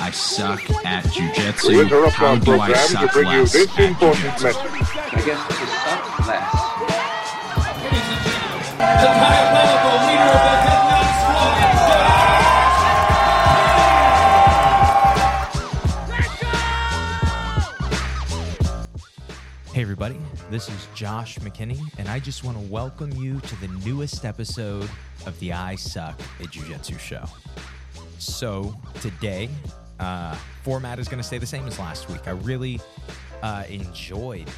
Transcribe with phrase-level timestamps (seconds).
[0.00, 1.84] I suck at jujitsu.
[2.12, 4.56] How do I suck less at jujitsu?
[5.12, 6.52] I guess to suck less.
[8.78, 11.60] The diabolical leader of the Headlock Squad,
[19.74, 20.16] Hey, everybody,
[20.50, 24.88] this is Josh McKinney, and I just want to welcome you to the newest episode
[25.26, 27.26] of the I Suck at Jiu Jitsu show.
[28.18, 29.50] So, today,
[30.00, 32.26] uh, format is going to stay the same as last week.
[32.26, 32.80] I really
[33.42, 34.50] uh, enjoyed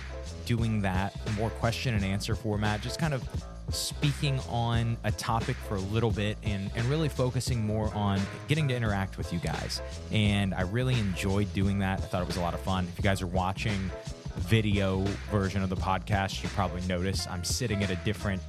[0.47, 3.23] doing that more question and answer format, just kind of
[3.71, 8.69] speaking on a topic for a little bit and, and really focusing more on getting
[8.69, 9.81] to interact with you guys.
[10.11, 12.01] And I really enjoyed doing that.
[12.01, 12.87] I thought it was a lot of fun.
[12.89, 13.91] If you guys are watching
[14.37, 18.43] video version of the podcast, you probably notice I'm sitting at a different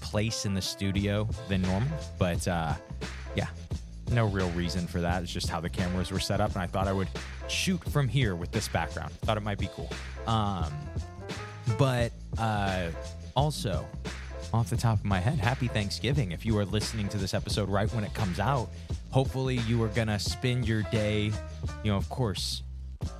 [0.00, 1.98] place in the studio than normal.
[2.18, 2.74] But uh,
[3.34, 3.48] yeah,
[4.10, 5.22] no real reason for that.
[5.22, 6.52] It's just how the cameras were set up.
[6.52, 7.08] And I thought I would
[7.48, 9.12] shoot from here with this background.
[9.22, 9.90] Thought it might be cool.
[10.26, 10.72] Um,
[11.78, 12.88] but uh,
[13.34, 13.86] also,
[14.52, 16.32] off the top of my head, happy Thanksgiving.
[16.32, 18.70] If you are listening to this episode right when it comes out,
[19.10, 21.32] hopefully you are going to spend your day,
[21.82, 22.62] you know, of course,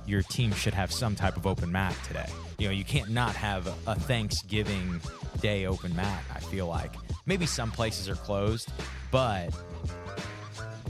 [0.05, 2.27] your team should have some type of open mat today.
[2.57, 4.99] You know, you can't not have a Thanksgiving
[5.39, 6.93] Day open mat, I feel like.
[7.25, 8.71] Maybe some places are closed,
[9.11, 9.49] but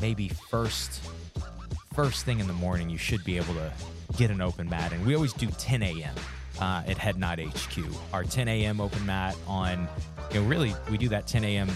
[0.02, 1.02] maybe first
[1.94, 3.72] first thing in the morning you should be able to
[4.18, 4.94] get an open mat.
[4.94, 6.16] And we always do 10 a.m
[6.60, 7.84] uh, at head knot hq
[8.14, 9.88] our 10 a.m open mat on
[10.32, 11.70] you know really we do that 10 a.m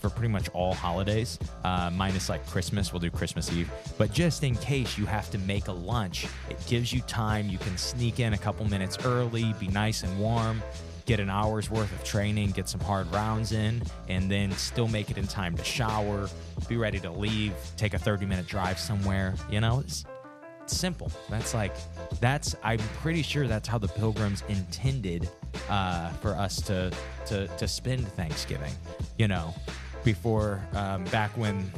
[0.00, 2.92] for pretty much all holidays uh, minus like christmas.
[2.92, 3.70] We'll do christmas eve.
[3.96, 7.48] But just in case you have to make a lunch it gives you time.
[7.48, 10.62] You can sneak in a couple minutes early be nice and warm
[11.04, 15.10] get an hour's worth of training, get some hard rounds in, and then still make
[15.10, 16.28] it in time to shower,
[16.68, 19.34] be ready to leave, take a 30 minute drive somewhere.
[19.50, 20.04] You know, it's,
[20.62, 21.10] it's simple.
[21.28, 21.74] That's like,
[22.20, 25.28] that's, I'm pretty sure that's how the pilgrims intended
[25.68, 26.90] uh, for us to,
[27.26, 28.72] to, to spend Thanksgiving,
[29.18, 29.54] you know,
[30.04, 31.70] before, um, back when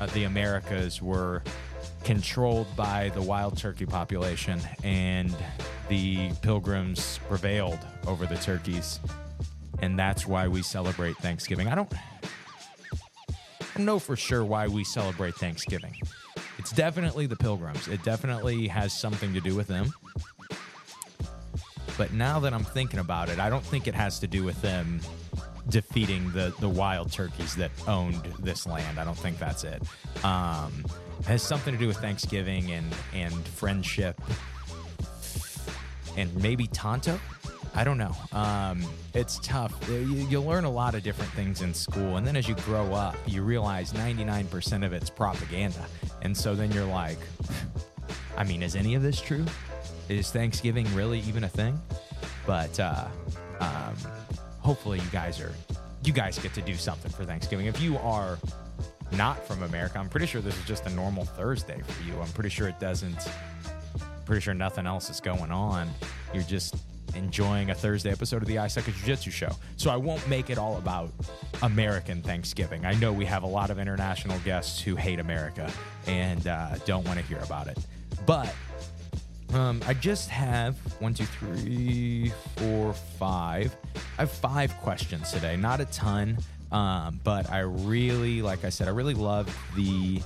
[0.00, 1.42] uh, the Americas were
[2.04, 5.34] controlled by the wild turkey population and
[5.88, 9.00] the pilgrims prevailed over the turkeys
[9.80, 11.68] and that's why we celebrate thanksgiving.
[11.68, 11.92] I don't,
[13.78, 15.94] know for sure why we celebrate thanksgiving.
[16.58, 17.86] It's definitely the pilgrims.
[17.86, 19.92] It definitely has something to do with them.
[21.96, 24.60] But now that i'm thinking about it i don't think it has to do with
[24.62, 25.00] them
[25.68, 28.98] defeating the the wild turkeys that owned this land.
[28.98, 29.82] I don't think that's it.
[30.24, 30.84] Um,
[31.26, 34.20] has something to do with Thanksgiving and and friendship
[36.16, 37.18] and maybe Tonto.
[37.74, 38.14] I don't know.
[38.32, 38.84] Um,
[39.14, 39.72] it's tough.
[39.88, 42.92] You, you learn a lot of different things in school, and then as you grow
[42.92, 45.86] up, you realize 99% of it's propaganda.
[46.22, 47.18] And so then you're like,
[48.36, 49.44] I mean, is any of this true?
[50.08, 51.80] Is Thanksgiving really even a thing?
[52.46, 53.06] But uh,
[53.60, 53.94] um,
[54.60, 55.52] hopefully, you guys are
[56.04, 57.66] you guys get to do something for Thanksgiving.
[57.66, 58.38] If you are
[59.12, 62.18] not from America, I'm pretty sure this is just a normal Thursday for you.
[62.20, 63.28] I'm pretty sure it doesn't.
[64.24, 65.88] Pretty sure nothing else is going on.
[66.34, 66.76] You're just
[67.14, 69.50] enjoying a Thursday episode of the I Suck at Jiu Jitsu show.
[69.76, 71.10] So I won't make it all about
[71.62, 72.84] American Thanksgiving.
[72.84, 75.72] I know we have a lot of international guests who hate America
[76.06, 77.78] and uh, don't want to hear about it.
[78.26, 78.54] But
[79.54, 83.74] um, I just have one, two, three, four, five.
[84.18, 85.56] I have five questions today.
[85.56, 86.38] Not a ton,
[86.72, 89.46] um, but I really, like I said, I really love
[89.76, 90.20] the.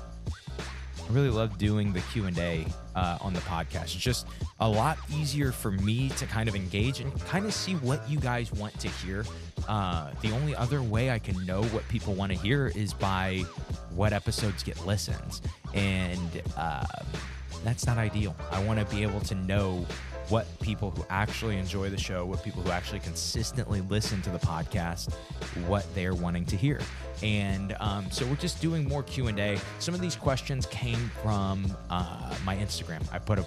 [1.08, 2.64] I really love doing the Q and A
[2.94, 3.82] uh, on the podcast.
[3.82, 4.26] It's just
[4.60, 8.18] a lot easier for me to kind of engage and kind of see what you
[8.18, 9.24] guys want to hear.
[9.68, 13.44] Uh, the only other way I can know what people want to hear is by
[13.94, 15.42] what episodes get listens,
[15.74, 16.84] and uh,
[17.64, 18.34] that's not ideal.
[18.50, 19.86] I want to be able to know
[20.32, 24.38] what people who actually enjoy the show, what people who actually consistently listen to the
[24.38, 25.12] podcast,
[25.66, 26.80] what they're wanting to hear.
[27.22, 29.58] And um, so we're just doing more Q and A.
[29.78, 33.06] Some of these questions came from uh, my Instagram.
[33.12, 33.46] I put a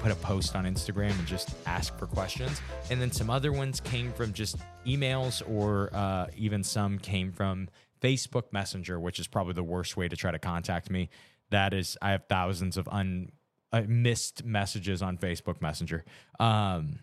[0.00, 2.60] put a post on Instagram and just ask for questions,
[2.90, 7.68] and then some other ones came from just emails, or uh, even some came from
[8.02, 11.10] Facebook Messenger, which is probably the worst way to try to contact me.
[11.50, 13.30] That is, I have thousands of un
[13.74, 16.04] uh, missed messages on Facebook Messenger.
[16.38, 17.00] Um,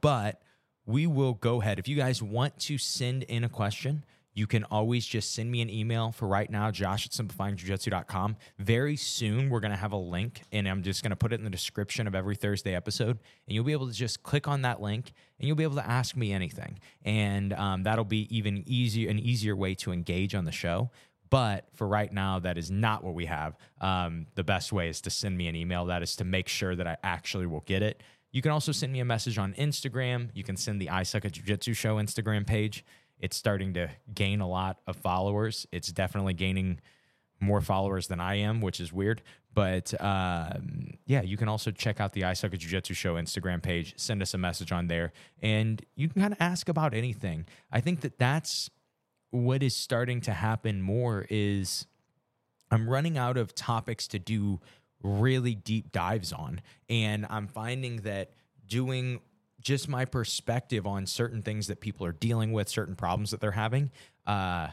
[0.00, 0.42] but
[0.84, 1.78] we will go ahead.
[1.78, 4.04] If you guys want to send in a question,
[4.34, 8.36] you can always just send me an email for right now, josh at simplifyingjujitsu.com.
[8.58, 11.36] Very soon, we're going to have a link, and I'm just going to put it
[11.36, 13.18] in the description of every Thursday episode.
[13.46, 15.86] And you'll be able to just click on that link, and you'll be able to
[15.86, 16.78] ask me anything.
[17.04, 20.90] And um, that'll be even easier, an easier way to engage on the show.
[21.30, 23.56] But for right now, that is not what we have.
[23.80, 25.86] Um, the best way is to send me an email.
[25.86, 28.02] That is to make sure that I actually will get it.
[28.32, 30.30] You can also send me a message on Instagram.
[30.34, 32.84] You can send the I Suck at Jiu Jitsu Show Instagram page.
[33.20, 35.66] It's starting to gain a lot of followers.
[35.72, 36.80] It's definitely gaining
[37.40, 39.22] more followers than I am, which is weird.
[39.52, 43.14] But um, yeah, you can also check out the I Suck at Jiu Jitsu Show
[43.14, 43.94] Instagram page.
[43.96, 45.12] Send us a message on there,
[45.42, 47.46] and you can kind of ask about anything.
[47.72, 48.70] I think that that's
[49.30, 51.26] what is starting to happen more.
[51.30, 51.86] Is
[52.70, 54.60] I'm running out of topics to do
[55.02, 58.32] really deep dives on, and I'm finding that
[58.66, 59.20] doing
[59.60, 63.50] just my perspective on certain things that people are dealing with, certain problems that they're
[63.52, 63.90] having.
[64.26, 64.68] Uh,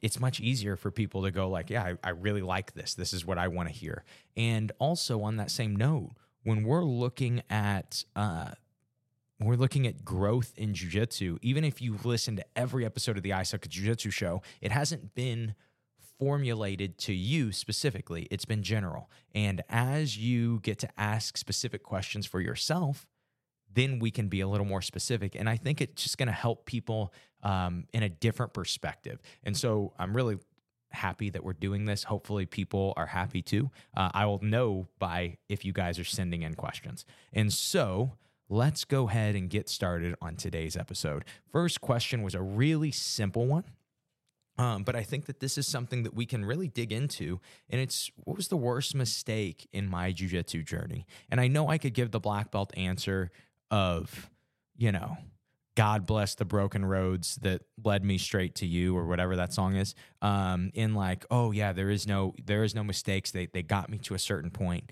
[0.00, 2.94] it's much easier for people to go like, yeah, I, I really like this.
[2.94, 4.04] This is what I want to hear.
[4.36, 6.12] And also on that same note,
[6.42, 8.52] when we're looking at uh,
[9.40, 13.32] we're looking at growth in jujitsu, even if you listen to every episode of the
[13.32, 15.54] I Jiu-Jitsu show, it hasn't been
[16.18, 18.26] formulated to you specifically.
[18.30, 19.10] It's been general.
[19.34, 23.06] And as you get to ask specific questions for yourself,
[23.72, 25.34] then we can be a little more specific.
[25.34, 27.12] And I think it's just going to help people
[27.42, 29.20] um, in a different perspective.
[29.44, 30.38] And so I'm really
[30.92, 32.04] happy that we're doing this.
[32.04, 33.70] Hopefully, people are happy too.
[33.94, 37.04] Uh, I will know by if you guys are sending in questions.
[37.34, 38.12] And so,
[38.48, 41.24] let's go ahead and get started on today's episode.
[41.50, 43.64] First question was a really simple one.
[44.58, 47.40] Um, but I think that this is something that we can really dig into.
[47.68, 51.06] And it's what was the worst mistake in my jujitsu journey?
[51.30, 53.30] And I know I could give the black belt answer
[53.70, 54.30] of,
[54.76, 55.18] you know,
[55.74, 59.76] God bless the broken roads that led me straight to you or whatever that song
[59.76, 59.94] is.
[60.22, 63.30] Um, in like, oh yeah, there is no there is no mistakes.
[63.30, 64.90] They they got me to a certain point.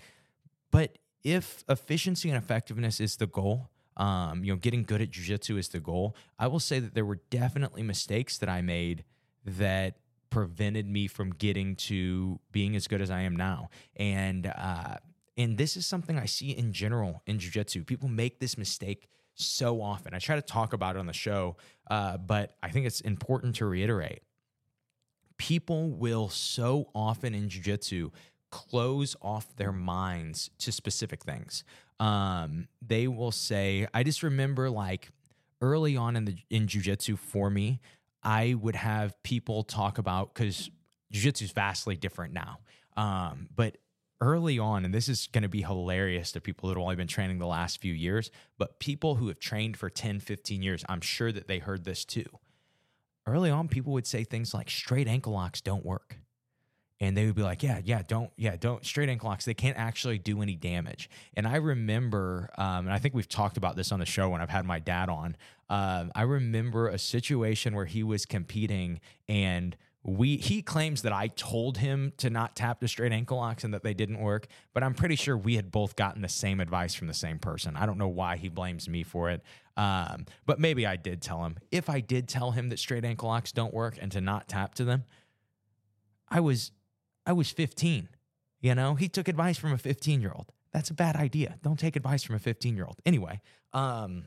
[0.69, 5.57] But if efficiency and effectiveness is the goal, um, you know, getting good at jujitsu
[5.57, 9.03] is the goal, I will say that there were definitely mistakes that I made
[9.43, 9.95] that
[10.29, 13.69] prevented me from getting to being as good as I am now.
[13.95, 14.97] And uh,
[15.35, 17.85] and this is something I see in general in jujitsu.
[17.85, 20.13] People make this mistake so often.
[20.13, 21.57] I try to talk about it on the show,
[21.89, 24.21] uh, but I think it's important to reiterate.
[25.37, 28.11] People will so often in jujitsu
[28.55, 31.65] close off their minds to specific things.
[31.99, 35.09] Um, they will say, I just remember like
[35.59, 37.81] early on in the in jujitsu for me,
[38.23, 40.71] I would have people talk about because
[41.13, 42.59] jujitsu is vastly different now.
[42.95, 43.77] Um, but
[44.21, 47.07] early on, and this is going to be hilarious to people that have only been
[47.07, 51.01] training the last few years, but people who have trained for 10, 15 years, I'm
[51.01, 52.39] sure that they heard this too.
[53.27, 56.19] Early on, people would say things like straight ankle locks don't work.
[57.01, 59.77] And they would be like, yeah, yeah, don't, yeah, don't, straight ankle locks, they can't
[59.77, 61.09] actually do any damage.
[61.35, 64.41] And I remember, um, and I think we've talked about this on the show when
[64.41, 65.35] I've had my dad on.
[65.69, 69.75] Um, I remember a situation where he was competing and
[70.05, 73.73] we he claims that I told him to not tap the straight ankle locks and
[73.73, 76.93] that they didn't work, but I'm pretty sure we had both gotten the same advice
[76.93, 77.75] from the same person.
[77.75, 79.41] I don't know why he blames me for it,
[79.75, 81.57] um, but maybe I did tell him.
[81.71, 84.75] If I did tell him that straight ankle locks don't work and to not tap
[84.75, 85.05] to them,
[86.29, 86.71] I was
[87.25, 88.09] I was 15.
[88.61, 90.51] You know, he took advice from a 15 year old.
[90.71, 91.57] That's a bad idea.
[91.63, 92.97] Don't take advice from a 15 year old.
[93.05, 93.41] Anyway,
[93.73, 94.25] um,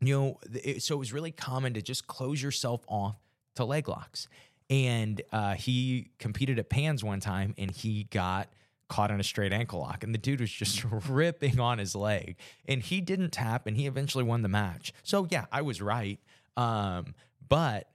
[0.00, 3.16] you know, it, so it was really common to just close yourself off
[3.56, 4.28] to leg locks.
[4.70, 8.48] And uh, he competed at Pans one time and he got
[8.88, 12.36] caught on a straight ankle lock and the dude was just ripping on his leg
[12.66, 14.92] and he didn't tap and he eventually won the match.
[15.02, 16.18] So yeah, I was right.
[16.56, 17.14] Um,
[17.48, 17.88] but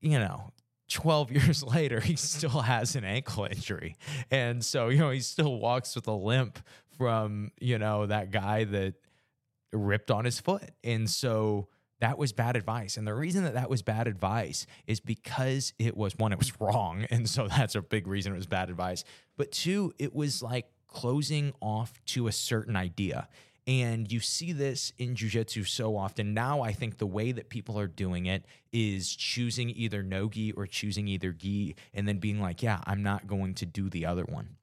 [0.00, 0.52] you know,
[0.94, 3.96] 12 years later, he still has an ankle injury.
[4.30, 6.58] And so, you know, he still walks with a limp
[6.96, 8.94] from, you know, that guy that
[9.72, 10.70] ripped on his foot.
[10.82, 11.68] And so
[12.00, 12.96] that was bad advice.
[12.96, 16.58] And the reason that that was bad advice is because it was one, it was
[16.60, 17.06] wrong.
[17.10, 19.04] And so that's a big reason it was bad advice.
[19.36, 23.28] But two, it was like closing off to a certain idea.
[23.66, 26.34] And you see this in jujitsu so often.
[26.34, 30.52] Now, I think the way that people are doing it is choosing either no gi
[30.52, 34.04] or choosing either gi, and then being like, yeah, I'm not going to do the
[34.04, 34.56] other one.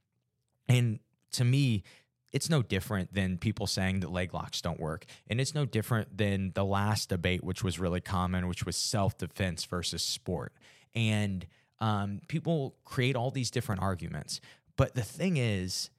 [0.68, 1.00] And
[1.32, 1.84] to me,
[2.32, 5.06] it's no different than people saying that leg locks don't work.
[5.28, 9.18] And it's no different than the last debate, which was really common, which was self
[9.18, 10.54] defense versus sport.
[10.94, 11.46] And
[11.80, 14.40] um, people create all these different arguments.
[14.78, 15.90] But the thing is,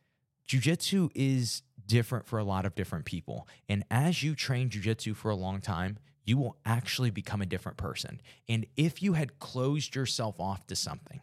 [0.49, 3.49] jujitsu is different for a lot of different people.
[3.69, 7.79] And as you train jujitsu for a long time, you will actually become a different
[7.79, 8.21] person.
[8.49, 11.21] And if you had closed yourself off to something,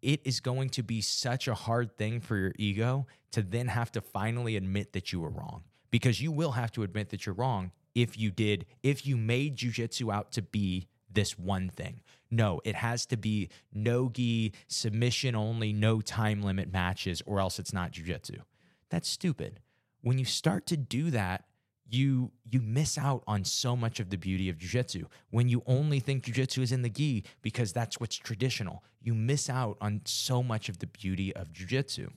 [0.00, 3.92] it is going to be such a hard thing for your ego to then have
[3.92, 7.34] to finally admit that you were wrong because you will have to admit that you're
[7.34, 12.00] wrong if you did if you made jujitsu out to be this one thing.
[12.30, 17.58] No, it has to be no gi, submission only, no time limit matches, or else
[17.58, 18.40] it's not jujitsu.
[18.88, 19.60] That's stupid.
[20.02, 21.44] When you start to do that,
[21.88, 26.00] you you miss out on so much of the beauty of jiu-jitsu when you only
[26.00, 30.42] think jiu-jitsu is in the gi because that's what's traditional you miss out on so
[30.42, 32.08] much of the beauty of jiu-jitsu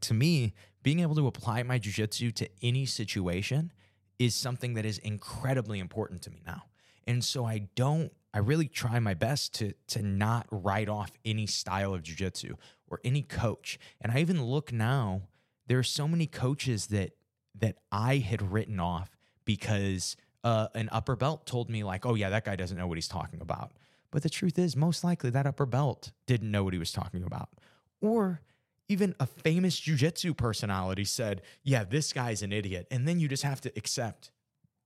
[0.00, 3.72] to me being able to apply my jiu-jitsu to any situation
[4.18, 6.64] is something that is incredibly important to me now.
[7.06, 11.46] And so i don't i really try my best to to not write off any
[11.46, 12.56] style of jiu-jitsu
[12.88, 13.78] or any coach.
[14.00, 15.22] And i even look now
[15.70, 17.12] there are so many coaches that
[17.60, 22.28] that I had written off because uh, an upper belt told me, like, oh, yeah,
[22.30, 23.70] that guy doesn't know what he's talking about.
[24.10, 27.22] But the truth is, most likely that upper belt didn't know what he was talking
[27.22, 27.50] about.
[28.00, 28.40] Or
[28.88, 32.88] even a famous jujitsu personality said, yeah, this guy's an idiot.
[32.90, 34.32] And then you just have to accept,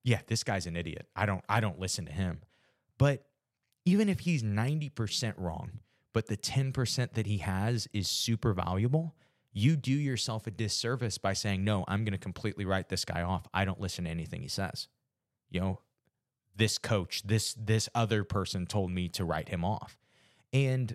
[0.03, 1.07] yeah, this guy's an idiot.
[1.17, 2.43] I don't, I don't listen to him.
[2.99, 3.25] But
[3.87, 5.81] even if he's 90% wrong,
[6.13, 9.15] but the 10% that he has is super valuable,
[9.55, 13.23] you do yourself a disservice by saying, no, I'm going to completely write this guy
[13.23, 13.47] off.
[13.55, 14.89] I don't listen to anything he says.
[15.49, 15.81] You know,
[16.57, 19.97] this coach, this this other person told me to write him off.
[20.53, 20.95] And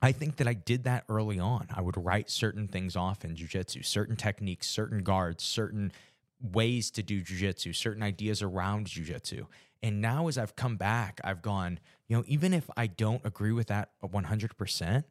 [0.00, 1.68] I think that I did that early on.
[1.74, 5.92] I would write certain things off in jujitsu, certain techniques, certain guards, certain
[6.40, 9.46] ways to do jujitsu, certain ideas around jujitsu.
[9.82, 13.52] And now as I've come back, I've gone, you know, even if I don't agree
[13.52, 15.04] with that 100%,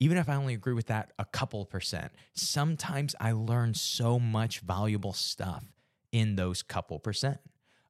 [0.00, 4.60] even if I only agree with that a couple percent, sometimes I learn so much
[4.60, 5.64] valuable stuff
[6.12, 7.38] in those couple percent.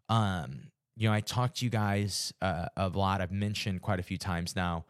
[0.09, 3.21] Um, you know, I talked to you guys uh, a lot.
[3.21, 4.85] I've mentioned quite a few times now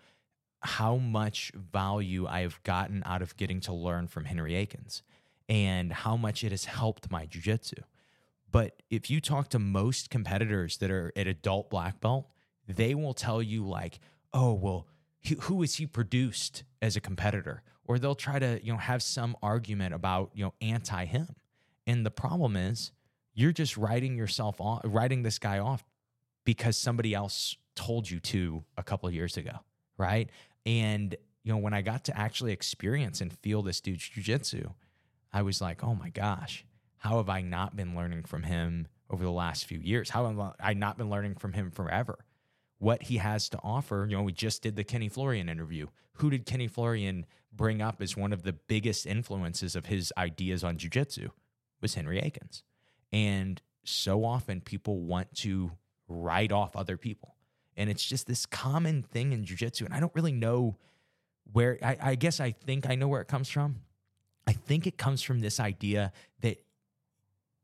[0.60, 5.02] how much value I have gotten out of getting to learn from Henry Akins
[5.48, 7.80] and how much it has helped my jujitsu.
[8.50, 12.28] But if you talk to most competitors that are at adult black belt,
[12.66, 13.98] they will tell you, like,
[14.32, 14.86] oh, well,
[15.40, 17.62] who is he produced as a competitor?
[17.86, 21.34] Or they'll try to you know have some argument about you know anti him
[21.86, 22.92] and the problem is
[23.34, 25.84] you're just writing yourself off writing this guy off
[26.44, 29.52] because somebody else told you to a couple years ago
[29.98, 30.30] right?
[30.64, 34.70] And you know when i got to actually experience and feel this dude's jiu-jitsu
[35.32, 36.64] i was like oh my gosh
[36.96, 40.10] how have i not been learning from him over the last few years?
[40.10, 42.18] How have i not been learning from him forever
[42.78, 44.06] what he has to offer.
[44.08, 45.86] You know, we just did the Kenny Florian interview.
[46.14, 50.64] Who did Kenny Florian bring up as one of the biggest influences of his ideas
[50.64, 51.30] on jujitsu?
[51.80, 52.62] Was Henry Akins.
[53.12, 55.72] And so often people want to
[56.08, 57.34] write off other people.
[57.76, 59.84] And it's just this common thing in jujitsu.
[59.84, 60.76] And I don't really know
[61.52, 63.76] where, I, I guess I think I know where it comes from.
[64.46, 66.62] I think it comes from this idea that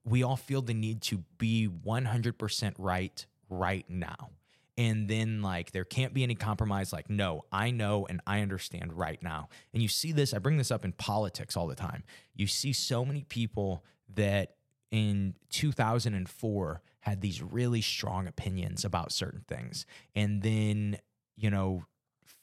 [0.04, 4.30] we all feel the need to be 100% right right now
[4.78, 8.92] and then like there can't be any compromise like no i know and i understand
[8.92, 9.48] right now.
[9.72, 12.04] And you see this i bring this up in politics all the time.
[12.34, 13.84] You see so many people
[14.14, 14.54] that
[14.90, 19.86] in 2004 had these really strong opinions about certain things.
[20.14, 20.98] And then
[21.36, 21.84] you know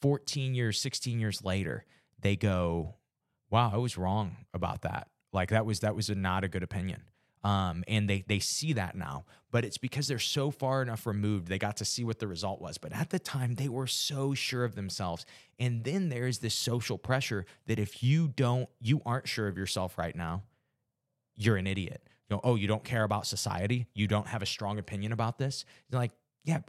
[0.01, 1.85] 14 years 16 years later
[2.19, 2.95] they go
[3.49, 5.07] wow i was wrong about that.
[5.33, 7.03] Like that was that was a not a good opinion
[7.47, 11.47] um, and they they see that now, but it's because they're so far enough removed.
[11.47, 14.33] They got to see what the result was, but at the time they were so
[14.33, 15.25] sure of themselves.
[15.57, 19.97] And then there's this social pressure that if you don't, you aren't sure of yourself
[19.97, 20.43] right now,
[21.37, 22.01] you're an idiot.
[22.29, 23.87] You know, oh, you don't care about society.
[23.93, 25.63] You don't have a strong opinion about this.
[25.89, 26.11] You're like,
[26.43, 26.59] yeah,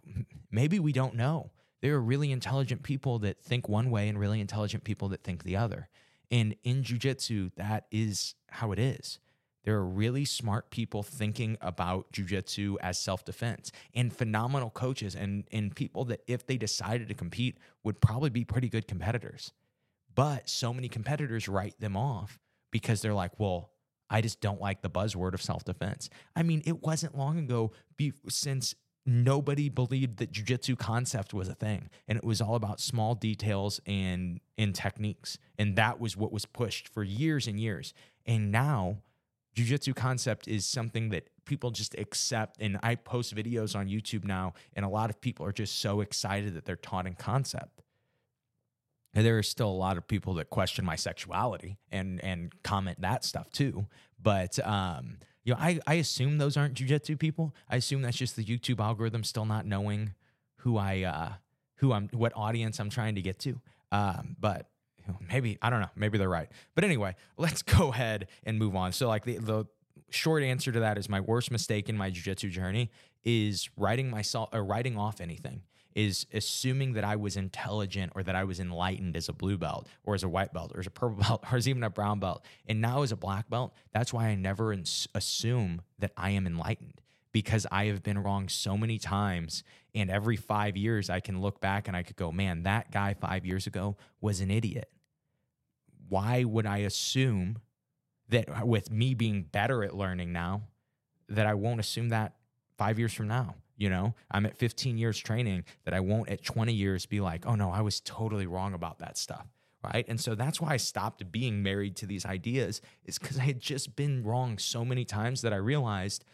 [0.53, 1.51] maybe we don't know.
[1.83, 5.43] There are really intelligent people that think one way and really intelligent people that think
[5.43, 5.89] the other.
[6.31, 9.19] And in jujitsu, that is how it is.
[9.69, 15.45] There are really smart people thinking about jujitsu as self defense and phenomenal coaches and,
[15.53, 19.53] and people that, if they decided to compete, would probably be pretty good competitors.
[20.15, 22.39] But so many competitors write them off
[22.71, 23.69] because they're like, well,
[24.09, 26.09] I just don't like the buzzword of self defense.
[26.35, 31.55] I mean, it wasn't long ago be, since nobody believed that jujitsu concept was a
[31.55, 36.33] thing and it was all about small details and and techniques and that was what
[36.33, 37.93] was pushed for years and years
[38.27, 38.99] and now
[39.59, 42.57] jujitsu concept is something that people just accept.
[42.61, 46.00] And I post videos on YouTube now, and a lot of people are just so
[46.00, 47.83] excited that they're taught in concept.
[49.15, 53.00] And there are still a lot of people that question my sexuality and and comment
[53.00, 53.87] that stuff too.
[54.23, 57.55] But um, you know, I, I assume those aren't jujitsu people.
[57.69, 60.15] I assume that's just the YouTube algorithm still not knowing
[60.59, 61.33] who I uh,
[61.77, 63.61] who I'm what audience I'm trying to get to.
[63.91, 64.69] Um, but
[65.29, 65.91] maybe I don't know.
[65.97, 66.49] Maybe they're right.
[66.75, 68.93] But anyway, let's go ahead and move on.
[68.93, 69.65] So like the the
[70.11, 72.91] short answer to that is my worst mistake in my jiu-jitsu journey
[73.25, 75.62] is writing myself or writing off anything.
[75.95, 79.87] is assuming that I was intelligent or that I was enlightened as a blue belt
[80.05, 82.21] or as a white belt or as a purple belt or as even a brown
[82.21, 82.45] belt.
[82.69, 86.47] And now as a black belt, that's why I never ins- assume that I am
[86.47, 87.00] enlightened
[87.33, 89.65] because I have been wrong so many times.
[89.95, 93.15] And every five years, I can look back and I could go, man, that guy
[93.15, 94.91] five years ago was an idiot.
[96.09, 97.59] Why would I assume
[98.29, 100.62] that uh, with me being better at learning now,
[101.29, 102.35] that I won't assume that
[102.77, 103.57] five years from now?
[103.77, 107.47] You know, I'm at 15 years training that I won't at 20 years be like,
[107.47, 109.47] oh no, I was totally wrong about that stuff.
[109.85, 110.05] Right.
[110.09, 113.61] And so that's why I stopped being married to these ideas, is because I had
[113.61, 116.25] just been wrong so many times that I realized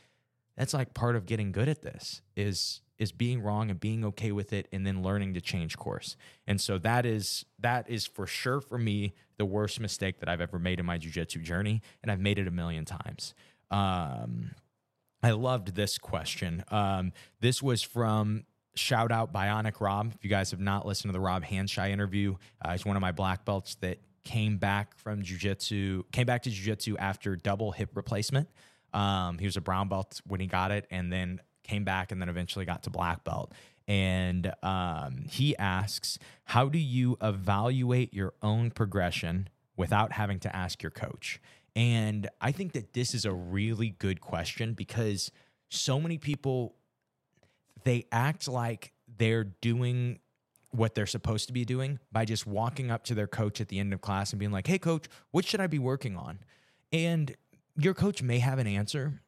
[0.56, 4.30] that's like part of getting good at this is is being wrong and being okay
[4.30, 6.16] with it and then learning to change course.
[6.46, 10.40] And so that is that is for sure for me the worst mistake that I've
[10.40, 13.34] ever made in my jiu-jitsu journey and I've made it a million times.
[13.70, 14.52] Um,
[15.24, 16.64] I loved this question.
[16.70, 18.44] Um, this was from
[18.76, 20.12] shout out Bionic Rob.
[20.14, 23.00] If you guys have not listened to the Rob Handshy interview, uh, he's one of
[23.00, 27.90] my black belts that came back from jiu-jitsu, came back to jiu-jitsu after double hip
[27.94, 28.48] replacement.
[28.94, 32.20] Um, he was a brown belt when he got it, and then came back, and
[32.20, 33.52] then eventually got to black belt.
[33.86, 40.82] And um, he asks, "How do you evaluate your own progression without having to ask
[40.82, 41.40] your coach?"
[41.76, 45.32] And I think that this is a really good question because
[45.68, 46.76] so many people
[47.82, 50.20] they act like they're doing
[50.70, 53.78] what they're supposed to be doing by just walking up to their coach at the
[53.78, 56.38] end of class and being like, "Hey coach, what should I be working on?"
[56.92, 57.34] And
[57.76, 59.20] your coach may have an answer,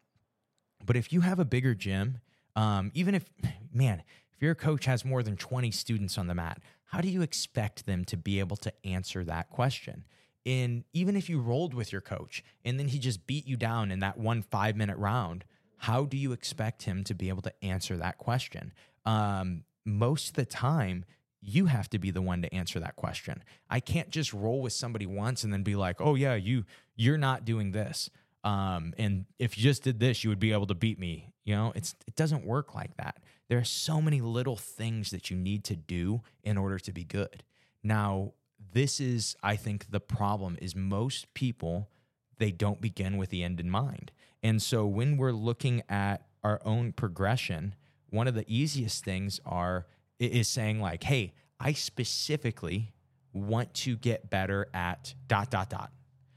[0.85, 2.19] but if you have a bigger gym,
[2.55, 3.25] um, even if,
[3.73, 4.03] man,
[4.35, 7.87] if your coach has more than 20 students on the mat, how do you expect
[7.87, 10.05] them to be able to answer that question?
[10.45, 13.91] And even if you rolled with your coach and then he just beat you down
[13.91, 15.45] in that one five minute round,
[15.79, 18.73] how do you expect him to be able to answer that question?
[19.05, 21.05] Um, most of the time,
[21.41, 23.43] you have to be the one to answer that question.
[23.69, 26.65] I can't just roll with somebody once and then be like, "Oh yeah, you
[26.97, 28.11] you're not doing this."
[28.47, 31.33] Um, and if you just did this, you would be able to beat me.
[31.45, 33.19] You know, it's it doesn't work like that.
[33.49, 37.03] There are so many little things that you need to do in order to be
[37.03, 37.43] good.
[37.83, 38.35] Now,
[38.73, 41.91] this is, I think, the problem is most people
[42.39, 44.13] they don't begin with the end in mind.
[44.43, 47.75] And so when we're looking at our own progression,
[48.11, 49.87] one of the easiest things are
[50.21, 52.93] is saying like, "Hey, I specifically
[53.33, 55.91] want to get better at dot dot dot.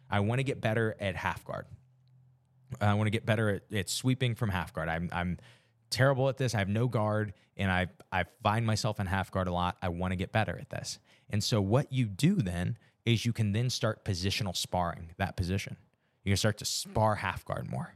[0.09, 1.67] I want to get better at half guard.
[2.79, 4.89] I want to get better at, at sweeping from half guard.
[4.89, 5.37] I'm I'm
[5.89, 6.53] terrible at this.
[6.53, 9.77] I have no guard, and I I find myself in half guard a lot.
[9.81, 10.99] I want to get better at this.
[11.29, 15.77] And so what you do then is you can then start positional sparring that position.
[16.23, 17.95] You can start to spar half guard more.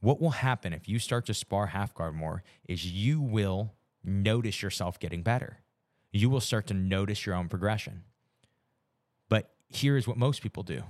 [0.00, 4.62] What will happen if you start to spar half guard more is you will notice
[4.62, 5.60] yourself getting better.
[6.12, 8.04] You will start to notice your own progression.
[9.28, 10.82] But here's what most people do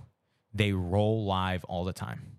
[0.53, 2.37] they roll live all the time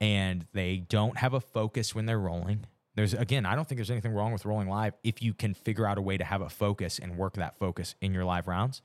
[0.00, 2.66] and they don't have a focus when they're rolling.
[2.94, 5.86] There's again, I don't think there's anything wrong with rolling live if you can figure
[5.86, 8.82] out a way to have a focus and work that focus in your live rounds.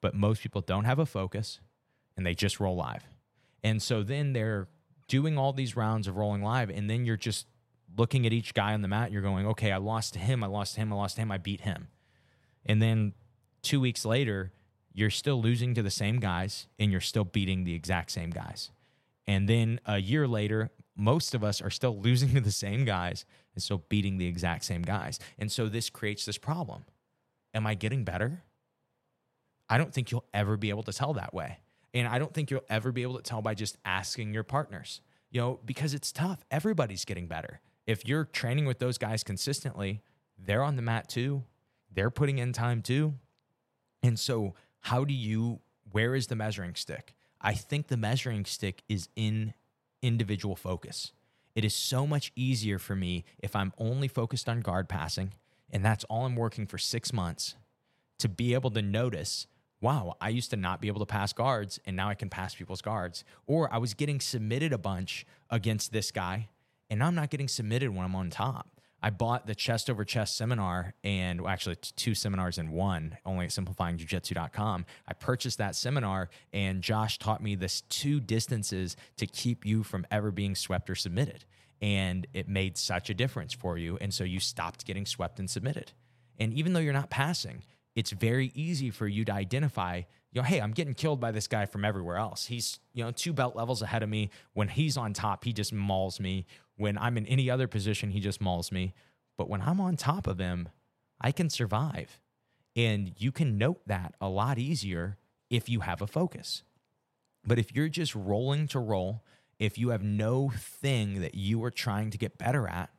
[0.00, 1.60] But most people don't have a focus
[2.16, 3.04] and they just roll live.
[3.62, 4.68] And so then they're
[5.08, 7.46] doing all these rounds of rolling live and then you're just
[7.96, 10.46] looking at each guy on the mat, you're going, "Okay, I lost to him, I
[10.46, 11.88] lost to him, I lost to him, I beat him."
[12.64, 13.14] And then
[13.62, 14.52] 2 weeks later,
[14.92, 18.70] you're still losing to the same guys and you're still beating the exact same guys.
[19.30, 23.24] And then a year later, most of us are still losing to the same guys
[23.54, 25.20] and still beating the exact same guys.
[25.38, 26.84] And so this creates this problem.
[27.54, 28.42] Am I getting better?
[29.68, 31.60] I don't think you'll ever be able to tell that way.
[31.94, 35.00] And I don't think you'll ever be able to tell by just asking your partners,
[35.30, 36.44] you know, because it's tough.
[36.50, 37.60] Everybody's getting better.
[37.86, 40.02] If you're training with those guys consistently,
[40.36, 41.44] they're on the mat too.
[41.92, 43.14] They're putting in time too.
[44.02, 45.60] And so, how do you,
[45.92, 47.14] where is the measuring stick?
[47.40, 49.54] I think the measuring stick is in
[50.02, 51.12] individual focus.
[51.54, 55.32] It is so much easier for me if I'm only focused on guard passing
[55.70, 57.54] and that's all I'm working for six months
[58.18, 59.46] to be able to notice
[59.80, 62.54] wow, I used to not be able to pass guards and now I can pass
[62.54, 63.24] people's guards.
[63.46, 66.48] Or I was getting submitted a bunch against this guy
[66.90, 68.79] and I'm not getting submitted when I'm on top.
[69.02, 73.46] I bought the chest over chest seminar and well, actually two seminars in one, only
[73.46, 74.84] at simplifyingjujitsu.com.
[75.08, 80.06] I purchased that seminar and Josh taught me this two distances to keep you from
[80.10, 81.44] ever being swept or submitted.
[81.80, 83.96] And it made such a difference for you.
[84.00, 85.92] And so you stopped getting swept and submitted.
[86.38, 87.62] And even though you're not passing,
[87.94, 91.48] it's very easy for you to identify, you know, hey, I'm getting killed by this
[91.48, 92.46] guy from everywhere else.
[92.46, 94.30] He's, you know, two belt levels ahead of me.
[94.52, 96.46] When he's on top, he just mauls me.
[96.76, 98.94] When I'm in any other position, he just mauls me.
[99.36, 100.68] But when I'm on top of him,
[101.20, 102.20] I can survive.
[102.76, 105.18] And you can note that a lot easier
[105.50, 106.62] if you have a focus.
[107.44, 109.24] But if you're just rolling to roll,
[109.58, 112.90] if you have no thing that you are trying to get better at,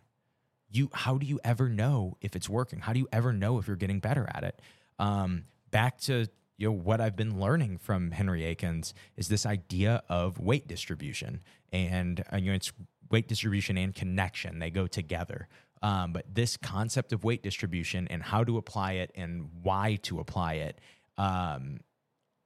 [0.69, 2.79] you how do you ever know if it's working?
[2.79, 4.61] How do you ever know if you're getting better at it?
[4.99, 6.27] Um, back to
[6.61, 11.41] you know what I've been learning from Henry Akins is this idea of weight distribution,
[11.73, 12.71] and uh, you know it's
[13.09, 15.47] weight distribution and connection they go together.
[15.81, 20.19] Um, but this concept of weight distribution and how to apply it and why to
[20.19, 20.79] apply it.
[21.17, 21.79] Um,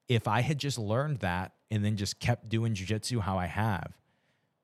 [0.07, 3.97] if I had just learned that and then just kept doing jujitsu how I have,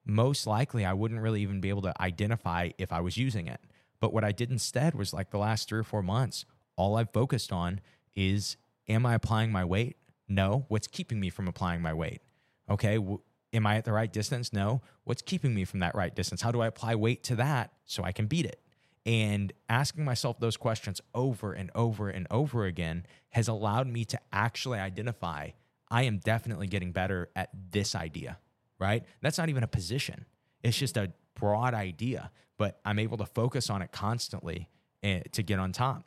[0.06, 3.60] most likely I wouldn't really even be able to identify if I was using it.
[4.00, 6.46] But what I did instead was like the last three or four months,
[6.78, 7.82] all I've focused on
[8.16, 8.56] is
[8.92, 9.98] am I applying my weight?
[10.28, 10.66] No.
[10.68, 12.22] What's keeping me from applying my weight?
[12.70, 12.96] Okay.
[12.96, 13.22] W-
[13.54, 14.54] am I at the right distance?
[14.54, 14.82] No.
[15.04, 16.42] What's keeping me from that right distance?
[16.42, 18.62] How do I apply weight to that so I can beat it?
[19.06, 24.20] And asking myself those questions over and over and over again has allowed me to
[24.32, 25.50] actually identify
[25.90, 28.38] I am definitely getting better at this idea,
[28.80, 29.04] right?
[29.22, 30.26] That's not even a position,
[30.64, 34.70] it's just a broad idea, but I'm able to focus on it constantly
[35.04, 36.06] eh, to get on top.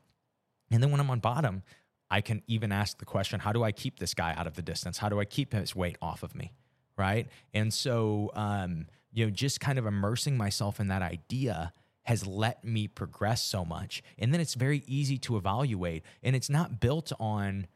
[0.71, 1.63] And then when I'm on bottom,
[2.15, 4.63] I can even ask the question how do I keep this guy out of the
[4.63, 4.99] distance?
[4.99, 6.53] How do I keep his weight off of me?
[6.97, 7.27] Right.
[7.53, 11.73] And so, um, you know, just kind of immersing myself in that idea
[12.05, 14.01] has let me progress so much.
[14.17, 16.05] And then it's very easy to evaluate.
[16.23, 17.67] And it's not built on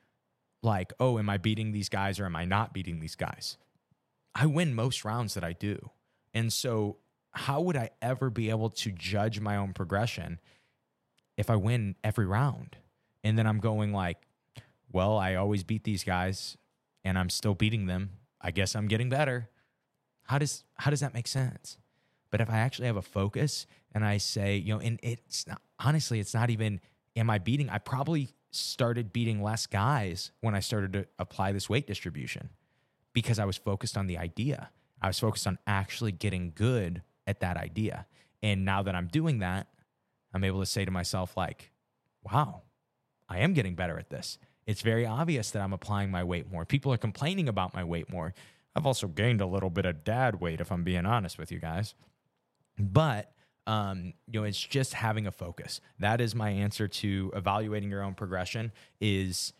[0.62, 3.56] like, oh, am I beating these guys or am I not beating these guys?
[4.36, 5.90] I win most rounds that I do.
[6.32, 6.98] And so,
[7.32, 10.38] how would I ever be able to judge my own progression
[11.36, 12.76] if I win every round?
[13.24, 14.27] And then I'm going like,
[14.92, 16.56] well, I always beat these guys
[17.04, 18.10] and I'm still beating them.
[18.40, 19.48] I guess I'm getting better.
[20.24, 21.78] How does how does that make sense?
[22.30, 25.62] But if I actually have a focus and I say, you know, and it's not,
[25.78, 26.80] honestly, it's not even
[27.16, 27.70] am I beating?
[27.70, 32.50] I probably started beating less guys when I started to apply this weight distribution
[33.12, 34.70] because I was focused on the idea.
[35.00, 38.06] I was focused on actually getting good at that idea.
[38.42, 39.68] And now that I'm doing that,
[40.32, 41.72] I'm able to say to myself like,
[42.22, 42.62] wow,
[43.28, 44.38] I am getting better at this.
[44.68, 46.66] It's very obvious that I'm applying my weight more.
[46.66, 48.34] People are complaining about my weight more.
[48.76, 51.58] I've also gained a little bit of dad weight, if I'm being honest with you
[51.58, 51.94] guys.
[52.78, 53.32] But
[53.66, 55.80] um, you know, it's just having a focus.
[55.98, 58.72] That is my answer to evaluating your own progression.
[59.00, 59.54] Is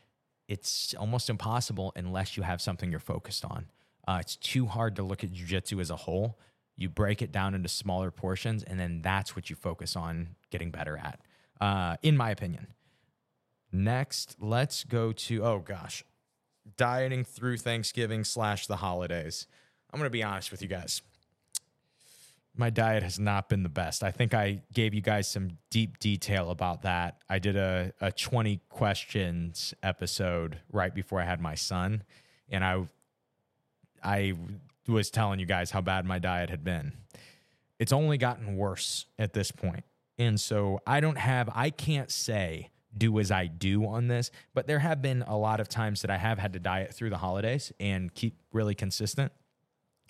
[0.46, 3.66] it's almost impossible unless you have something you're focused on.
[4.06, 6.38] Uh, it's too hard to look at jujitsu as a whole.
[6.76, 10.70] You break it down into smaller portions, and then that's what you focus on getting
[10.70, 11.18] better at,
[11.62, 12.68] uh, in my opinion.
[13.72, 16.04] Next, let's go to oh gosh,
[16.76, 19.46] dieting through Thanksgiving slash the holidays.
[19.92, 21.02] I'm gonna be honest with you guys.
[22.56, 24.02] My diet has not been the best.
[24.02, 27.18] I think I gave you guys some deep detail about that.
[27.28, 32.02] I did a, a 20 questions episode right before I had my son,
[32.48, 32.84] and I
[34.02, 34.34] I
[34.86, 36.92] was telling you guys how bad my diet had been.
[37.78, 39.84] It's only gotten worse at this point.
[40.18, 44.66] And so I don't have, I can't say do as I do on this, but
[44.66, 47.18] there have been a lot of times that I have had to diet through the
[47.18, 49.32] holidays and keep really consistent.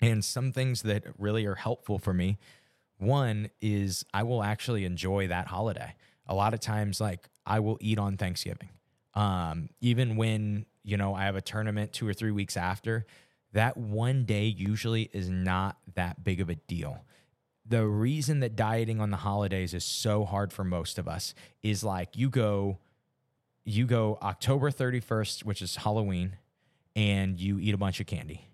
[0.01, 2.37] And some things that really are helpful for me
[2.99, 5.95] one is I will actually enjoy that holiday.
[6.27, 8.69] A lot of times, like I will eat on Thanksgiving.
[9.15, 13.05] Um, even when, you know, I have a tournament two or three weeks after,
[13.53, 17.03] that one day usually is not that big of a deal.
[17.69, 21.83] The reason that dieting on the holidays is so hard for most of us is
[21.83, 22.79] like you go
[23.63, 26.37] you go October 31st, which is Halloween,
[26.95, 28.47] and you eat a bunch of candy.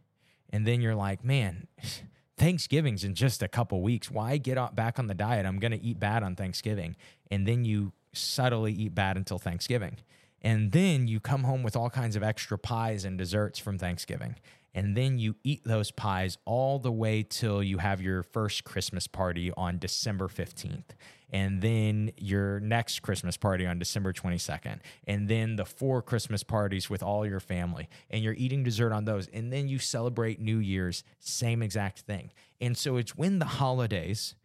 [0.49, 1.67] And then you're like, man,
[2.37, 4.11] Thanksgiving's in just a couple weeks.
[4.11, 5.45] Why get back on the diet?
[5.45, 6.97] I'm going to eat bad on Thanksgiving.
[7.31, 9.97] And then you subtly eat bad until Thanksgiving.
[10.41, 14.35] And then you come home with all kinds of extra pies and desserts from Thanksgiving
[14.75, 19.07] and then you eat those pies all the way till you have your first Christmas
[19.07, 20.83] party on December 15th.
[21.31, 24.79] And then your next Christmas party on December 22nd.
[25.07, 27.87] And then the four Christmas parties with all your family.
[28.09, 29.27] And you're eating dessert on those.
[29.29, 32.31] And then you celebrate New Year's, same exact thing.
[32.59, 34.35] And so it's when the holidays,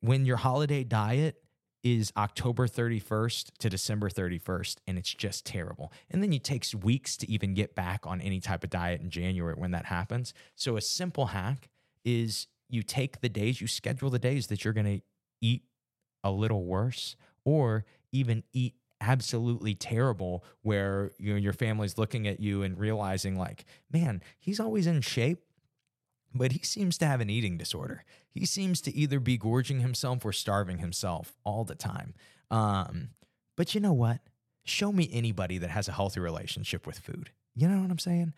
[0.00, 1.42] when your holiday diet
[1.82, 5.92] is October 31st to December 31st, and it's just terrible.
[6.10, 9.10] And then it takes weeks to even get back on any type of diet in
[9.10, 10.34] January when that happens.
[10.54, 11.68] So, a simple hack
[12.04, 15.02] is you take the days, you schedule the days that you're going to
[15.40, 15.62] eat
[16.24, 22.62] a little worse or even eat absolutely terrible where you your family's looking at you
[22.62, 25.44] and realizing like man he's always in shape
[26.36, 28.04] but he seems to have an eating disorder.
[28.30, 32.14] He seems to either be gorging himself or starving himself all the time.
[32.50, 33.10] Um,
[33.56, 34.20] But you know what?
[34.64, 37.30] Show me anybody that has a healthy relationship with food.
[37.54, 38.34] You know what I'm saying?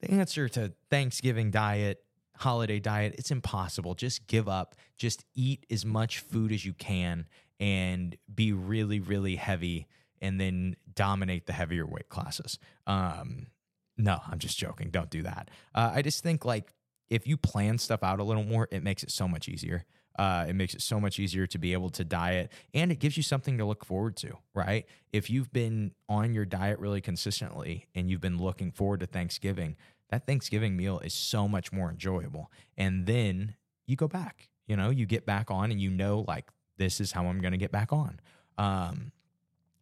[0.00, 2.04] The answer to Thanksgiving diet,
[2.36, 3.94] holiday diet, it's impossible.
[3.94, 4.76] Just give up.
[4.96, 7.26] Just eat as much food as you can
[7.58, 9.86] and be really, really heavy
[10.20, 12.58] and then dominate the heavier weight classes.
[12.86, 13.48] Um,
[13.96, 14.90] no, I'm just joking.
[14.90, 15.50] Don't do that.
[15.74, 16.72] Uh, I just think like
[17.10, 19.84] if you plan stuff out a little more, it makes it so much easier.
[20.16, 23.16] Uh, it makes it so much easier to be able to diet and it gives
[23.16, 24.86] you something to look forward to, right?
[25.12, 29.74] If you've been on your diet really consistently and you've been looking forward to Thanksgiving,
[30.10, 32.52] that Thanksgiving meal is so much more enjoyable.
[32.76, 36.48] And then you go back, you know, you get back on and you know, like,
[36.76, 38.20] this is how I'm going to get back on.
[38.56, 39.12] Um,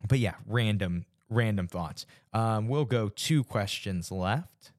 [0.08, 2.06] but yeah, random, random thoughts.
[2.32, 4.72] Um, we'll go two questions left.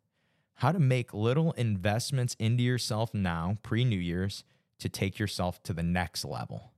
[0.56, 4.44] How to make little investments into yourself now, pre New Year's,
[4.80, 6.74] to take yourself to the next level.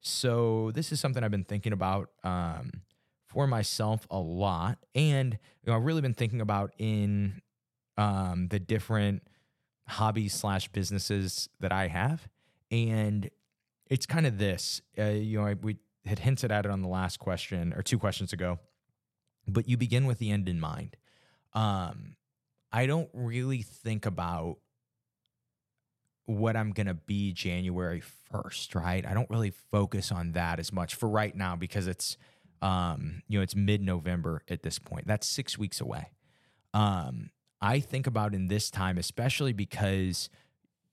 [0.00, 2.70] So this is something I've been thinking about um,
[3.26, 7.42] for myself a lot, and you know, I've really been thinking about in
[7.96, 9.22] um, the different
[9.88, 12.28] hobbies slash businesses that I have,
[12.70, 13.28] and
[13.90, 14.80] it's kind of this.
[14.98, 17.98] Uh, you know, I, we had hinted at it on the last question or two
[17.98, 18.58] questions ago,
[19.46, 20.96] but you begin with the end in mind.
[21.52, 22.16] Um,
[22.72, 24.58] I don't really think about
[26.26, 28.02] what I'm going to be January
[28.32, 29.04] 1st, right?
[29.04, 32.16] I don't really focus on that as much for right now because it's
[32.62, 35.06] um, you know, it's mid-November at this point.
[35.06, 36.10] That's 6 weeks away.
[36.74, 37.30] Um,
[37.62, 40.28] I think about in this time especially because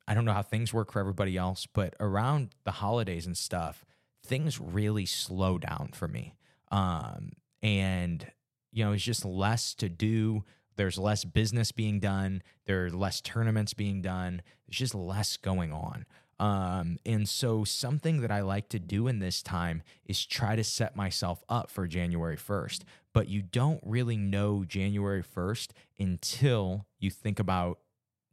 [0.07, 3.85] I don't know how things work for everybody else, but around the holidays and stuff,
[4.25, 6.35] things really slow down for me.
[6.71, 8.25] Um, and
[8.71, 10.43] you know, it's just less to do
[10.77, 12.41] there's less business being done.
[12.65, 14.41] There are less tournaments being done.
[14.67, 16.05] There's just less going on.
[16.39, 20.63] Um, and so, something that I like to do in this time is try to
[20.63, 22.81] set myself up for January 1st.
[23.11, 27.79] But you don't really know January 1st until you think about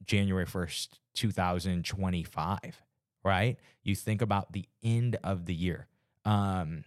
[0.04, 2.82] January 1st, 2025,
[3.24, 3.56] right?
[3.82, 5.86] You think about the end of the year.
[6.26, 6.84] Um,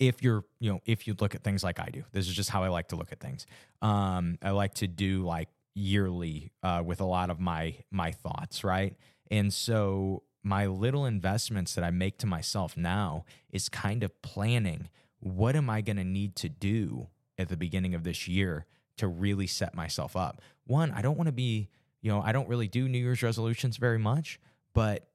[0.00, 2.50] if you're you know if you look at things like i do this is just
[2.50, 3.46] how i like to look at things.
[3.82, 8.64] Um, i like to do like yearly uh, with a lot of my my thoughts
[8.64, 8.96] right?
[9.30, 14.88] And so my little investments that i make to myself now is kind of planning
[15.20, 17.08] what am i going to need to do
[17.38, 20.40] at the beginning of this year to really set myself up?
[20.66, 21.68] One i don't want to be
[22.00, 24.40] you know i don't really do new year's resolutions very much
[24.72, 25.08] but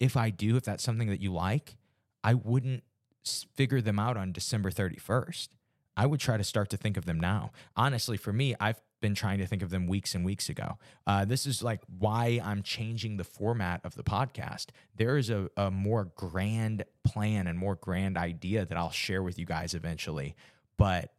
[0.00, 1.76] if i do if that's something that you like
[2.24, 2.82] i wouldn't
[3.54, 5.48] figure them out on December 31st.
[5.96, 7.52] I would try to start to think of them now.
[7.74, 10.78] Honestly, for me, I've been trying to think of them weeks and weeks ago.
[11.06, 14.66] Uh, this is like why I'm changing the format of the podcast.
[14.94, 19.38] There is a, a more grand plan and more grand idea that I'll share with
[19.38, 20.34] you guys eventually.
[20.76, 21.12] But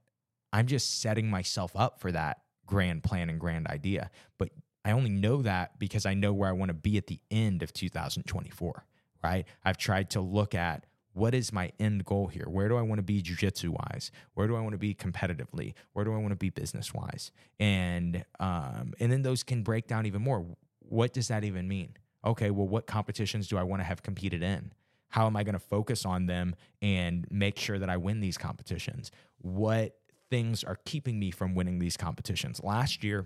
[0.53, 4.11] I'm just setting myself up for that grand plan and grand idea.
[4.37, 4.49] But
[4.85, 7.63] I only know that because I know where I want to be at the end
[7.63, 8.85] of 2024,
[9.23, 9.45] right?
[9.65, 10.85] I've tried to look at
[11.17, 12.45] what is my end goal here?
[12.47, 14.11] Where do I want to be jujitsu wise?
[14.35, 15.73] Where do I want to be competitively?
[15.93, 17.31] Where do I want to be business wise?
[17.59, 20.45] And um, and then those can break down even more.
[20.79, 21.97] What does that even mean?
[22.23, 24.73] Okay, well, what competitions do I want to have competed in?
[25.09, 28.37] How am I going to focus on them and make sure that I win these
[28.37, 29.11] competitions?
[29.39, 29.95] What
[30.29, 32.61] things are keeping me from winning these competitions?
[32.63, 33.25] Last year,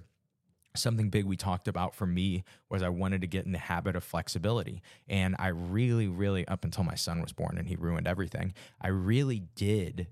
[0.76, 3.96] something big we talked about for me was I wanted to get in the habit
[3.96, 4.82] of flexibility.
[5.08, 8.88] And I really, really, up until my son was born and he ruined everything, I
[8.88, 10.08] really did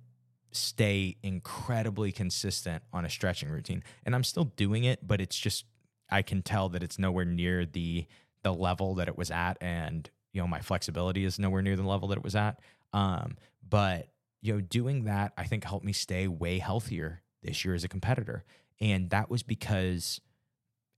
[0.51, 3.83] stay incredibly consistent on a stretching routine.
[4.05, 5.65] And I'm still doing it, but it's just,
[6.09, 8.07] I can tell that it's nowhere near the
[8.43, 11.83] the level that it was at and you know my flexibility is nowhere near the
[11.83, 12.59] level that it was at
[12.93, 13.35] um
[13.67, 14.07] but
[14.41, 17.89] you know doing that i think helped me stay way healthier this year as a
[17.89, 18.43] competitor
[18.79, 20.21] and that was because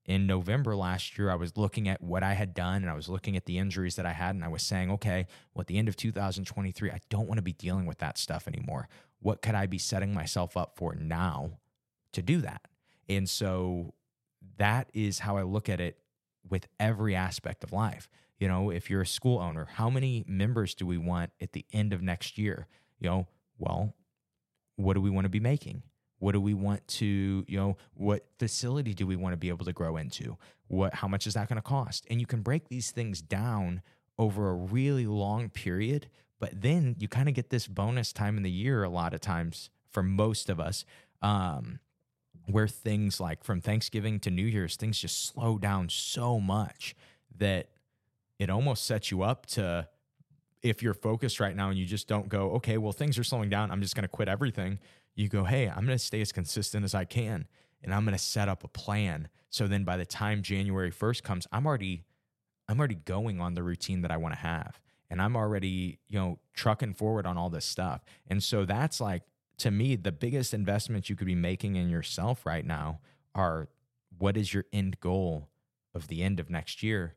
[0.05, 3.07] in November last year, I was looking at what I had done and I was
[3.07, 5.77] looking at the injuries that I had, and I was saying, okay, well, at the
[5.77, 8.87] end of 2023, I don't want to be dealing with that stuff anymore.
[9.19, 11.59] What could I be setting myself up for now
[12.13, 12.61] to do that?
[13.07, 13.93] And so
[14.57, 15.99] that is how I look at it
[16.49, 18.09] with every aspect of life.
[18.39, 21.65] You know, if you're a school owner, how many members do we want at the
[21.71, 22.67] end of next year?
[22.99, 23.27] You know,
[23.59, 23.93] well,
[24.77, 25.83] what do we want to be making?
[26.21, 29.65] What do we want to, you know, what facility do we want to be able
[29.65, 30.37] to grow into?
[30.67, 32.05] What how much is that going to cost?
[32.11, 33.81] And you can break these things down
[34.19, 38.43] over a really long period, but then you kind of get this bonus time in
[38.43, 40.85] the year a lot of times for most of us.
[41.23, 41.79] Um,
[42.45, 46.95] where things like from Thanksgiving to New Year's, things just slow down so much
[47.37, 47.69] that
[48.37, 49.87] it almost sets you up to
[50.61, 53.49] if you're focused right now and you just don't go, okay, well, things are slowing
[53.49, 53.71] down.
[53.71, 54.79] I'm just going to quit everything.
[55.15, 57.47] You go, hey, I'm going to stay as consistent as I can
[57.83, 59.29] and I'm going to set up a plan.
[59.49, 62.03] So then by the time January 1st comes, I'm already,
[62.67, 64.79] I'm already going on the routine that I want to have.
[65.09, 68.01] And I'm already, you know, trucking forward on all this stuff.
[68.27, 69.23] And so that's like,
[69.57, 72.99] to me, the biggest investments you could be making in yourself right now
[73.35, 73.67] are
[74.17, 75.49] what is your end goal
[75.93, 77.15] of the end of next year?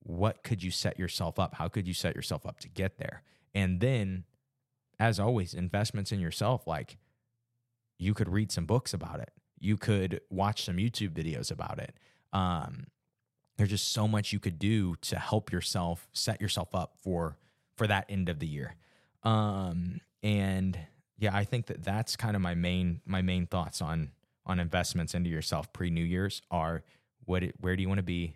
[0.00, 1.54] What could you set yourself up?
[1.54, 3.22] How could you set yourself up to get there?
[3.54, 4.24] And then,
[4.98, 6.98] as always, investments in yourself, like
[8.02, 11.94] you could read some books about it, you could watch some YouTube videos about it.
[12.32, 12.86] Um,
[13.56, 17.36] there's just so much you could do to help yourself set yourself up for
[17.76, 18.74] for that end of the year.
[19.22, 20.78] Um, and
[21.18, 24.10] yeah, I think that that's kind of my main my main thoughts on
[24.44, 26.82] on investments into yourself pre New Year's are
[27.24, 28.34] what it, where do you want to be?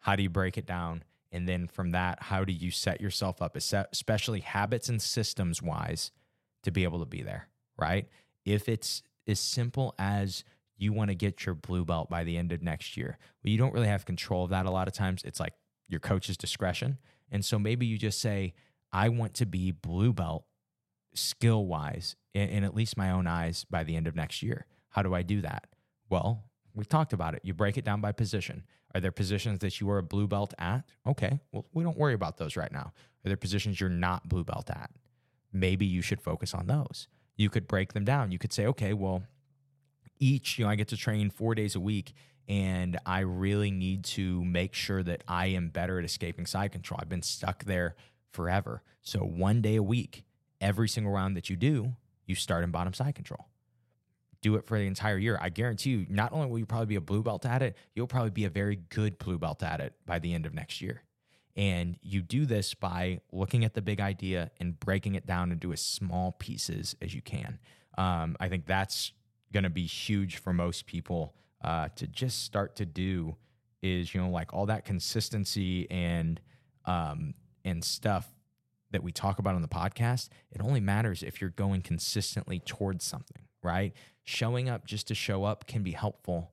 [0.00, 1.04] How do you break it down?
[1.30, 6.10] And then from that, how do you set yourself up, especially habits and systems wise,
[6.62, 8.06] to be able to be there, right?
[8.44, 10.44] If it's as simple as
[10.76, 13.58] you want to get your blue belt by the end of next year, well, you
[13.58, 15.22] don't really have control of that a lot of times.
[15.24, 15.54] It's like
[15.88, 16.98] your coach's discretion.
[17.30, 18.54] And so maybe you just say,
[18.92, 20.44] I want to be blue belt
[21.14, 24.66] skill wise in, in at least my own eyes by the end of next year.
[24.90, 25.66] How do I do that?
[26.10, 27.40] Well, we've talked about it.
[27.44, 28.64] You break it down by position.
[28.94, 30.82] Are there positions that you are a blue belt at?
[31.06, 32.92] Okay, well, we don't worry about those right now.
[33.24, 34.90] Are there positions you're not blue belt at?
[35.52, 37.08] Maybe you should focus on those.
[37.36, 38.32] You could break them down.
[38.32, 39.22] You could say, okay, well,
[40.18, 42.12] each, you know, I get to train four days a week
[42.48, 46.98] and I really need to make sure that I am better at escaping side control.
[47.00, 47.96] I've been stuck there
[48.32, 48.82] forever.
[49.00, 50.24] So one day a week,
[50.60, 51.94] every single round that you do,
[52.26, 53.48] you start in bottom side control
[54.42, 56.96] do it for the entire year, I guarantee you, not only will you probably be
[56.96, 59.94] a blue belt at it, you'll probably be a very good blue belt at it
[60.04, 61.02] by the end of next year.
[61.56, 65.72] And you do this by looking at the big idea and breaking it down into
[65.72, 67.58] as small pieces as you can.
[67.98, 69.12] Um, I think that's
[69.52, 73.36] going to be huge for most people uh, to just start to do
[73.82, 76.40] is, you know, like all that consistency and,
[76.86, 77.34] um,
[77.64, 78.28] and stuff
[78.92, 80.30] that we talk about on the podcast.
[80.50, 83.92] It only matters if you're going consistently towards something, right?
[84.24, 86.51] showing up just to show up can be helpful,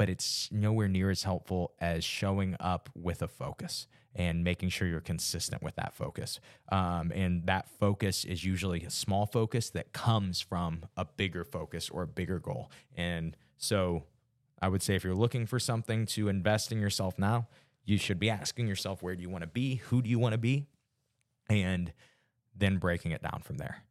[0.00, 4.88] but it's nowhere near as helpful as showing up with a focus and making sure
[4.88, 6.40] you're consistent with that focus.
[6.72, 11.90] Um, and that focus is usually a small focus that comes from a bigger focus
[11.90, 12.70] or a bigger goal.
[12.96, 14.04] And so
[14.62, 17.48] I would say if you're looking for something to invest in yourself now,
[17.84, 19.82] you should be asking yourself, where do you want to be?
[19.90, 20.64] Who do you want to be?
[21.50, 21.92] And
[22.56, 23.84] then breaking it down from there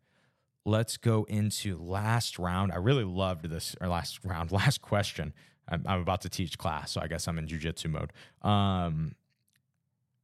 [0.66, 2.72] let's go into last round.
[2.72, 5.34] I really loved this, or last round, last question.
[5.70, 8.12] I'm, I'm about to teach class, so I guess I'm in jujitsu mode.
[8.42, 9.16] Um,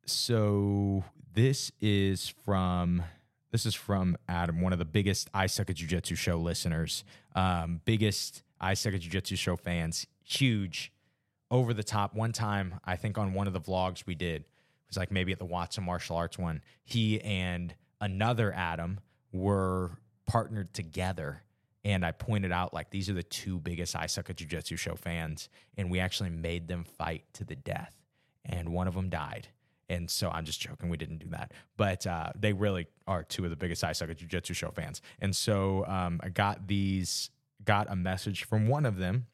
[0.06, 1.04] so
[1.34, 3.04] this is from
[3.52, 7.06] this is from Adam, one of the biggest I Suck at Jiu-Jitsu show listeners,
[7.36, 10.92] um, biggest I Suck at Jiu-Jitsu show fans, huge,
[11.50, 12.14] over the top.
[12.14, 14.48] One time, I think on one of the vlogs we did, it
[14.90, 19.00] was like maybe at the Watson Martial Arts one, he and another Adam
[19.32, 21.44] were partnered together
[21.86, 24.76] and I pointed out like these are the two biggest I Suck at Jiu Jitsu
[24.76, 27.96] show fans, and we actually made them fight to the death,
[28.44, 29.48] and one of them died.
[29.88, 33.44] And so I'm just joking, we didn't do that, but uh, they really are two
[33.44, 35.00] of the biggest I Suck at Jiu Jitsu show fans.
[35.20, 37.30] And so um, I got these,
[37.64, 39.28] got a message from one of them,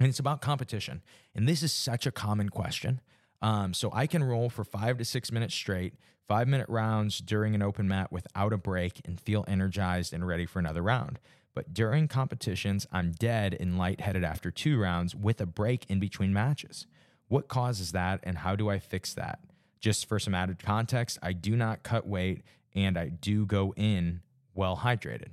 [0.00, 1.02] and it's about competition.
[1.36, 3.00] And this is such a common question.
[3.40, 5.94] Um, so I can roll for five to six minutes straight,
[6.26, 10.46] five minute rounds during an open mat without a break and feel energized and ready
[10.46, 11.20] for another round.
[11.56, 16.30] But during competitions, I'm dead and lightheaded after two rounds with a break in between
[16.30, 16.86] matches.
[17.28, 19.38] What causes that and how do I fix that?
[19.80, 22.42] Just for some added context, I do not cut weight
[22.74, 24.20] and I do go in
[24.54, 25.28] well hydrated.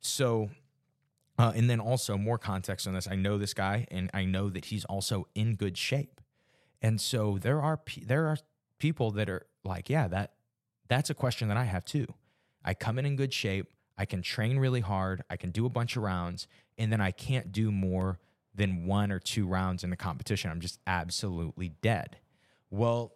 [0.00, 0.48] So,
[1.38, 3.06] uh, and then also more context on this.
[3.06, 6.22] I know this guy and I know that he's also in good shape.
[6.80, 8.38] And so there are there are
[8.78, 10.32] people that are like, yeah, that
[10.88, 12.06] that's a question that I have too.
[12.64, 15.70] I come in in good shape, I can train really hard, I can do a
[15.70, 16.46] bunch of rounds,
[16.78, 18.18] and then I can't do more
[18.54, 20.50] than one or two rounds in the competition.
[20.50, 22.18] I'm just absolutely dead.
[22.70, 23.12] Well,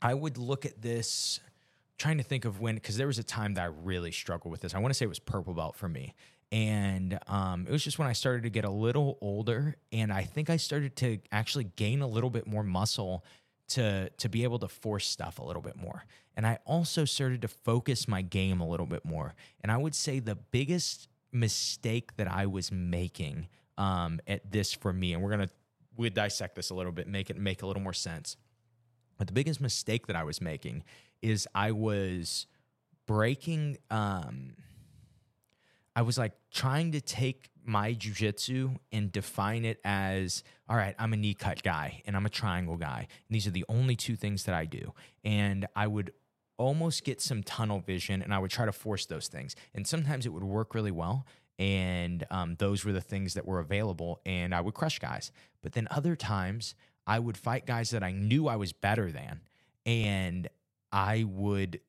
[0.00, 1.40] I would look at this
[1.98, 4.60] trying to think of when because there was a time that I really struggled with
[4.60, 4.74] this.
[4.74, 6.14] I want to say it was purple belt for me.
[6.52, 10.22] And um, it was just when I started to get a little older, and I
[10.22, 13.24] think I started to actually gain a little bit more muscle
[13.68, 16.04] to to be able to force stuff a little bit more.
[16.36, 19.34] And I also started to focus my game a little bit more.
[19.60, 23.48] And I would say the biggest mistake that I was making
[23.78, 25.50] um, at this for me, and we're gonna
[25.96, 28.36] we dissect this a little bit, make it make a little more sense.
[29.16, 30.84] But the biggest mistake that I was making
[31.22, 32.46] is I was
[33.06, 34.54] breaking um
[35.96, 41.12] I was like trying to take my jujitsu and define it as all right, I'm
[41.12, 43.06] a knee cut guy and I'm a triangle guy.
[43.28, 44.94] And these are the only two things that I do.
[45.22, 46.12] And I would
[46.56, 49.56] almost get some tunnel vision and I would try to force those things.
[49.74, 51.26] And sometimes it would work really well.
[51.58, 54.20] And um, those were the things that were available.
[54.24, 55.32] And I would crush guys.
[55.62, 56.74] But then other times
[57.06, 59.40] I would fight guys that I knew I was better than.
[59.84, 60.48] And
[60.90, 61.80] I would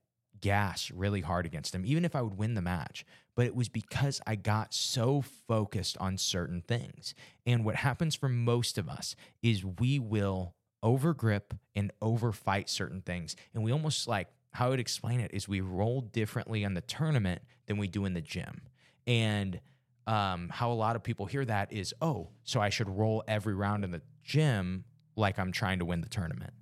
[0.41, 3.05] gas really hard against them, even if I would win the match.
[3.36, 7.13] But it was because I got so focused on certain things.
[7.45, 13.36] And what happens for most of us is we will overgrip and overfight certain things.
[13.53, 16.81] And we almost like, how I would explain it is we roll differently on the
[16.81, 18.61] tournament than we do in the gym.
[19.05, 19.59] And
[20.07, 23.53] um, how a lot of people hear that is, oh, so I should roll every
[23.53, 24.86] round in the gym
[25.17, 26.53] like I'm trying to win the tournament.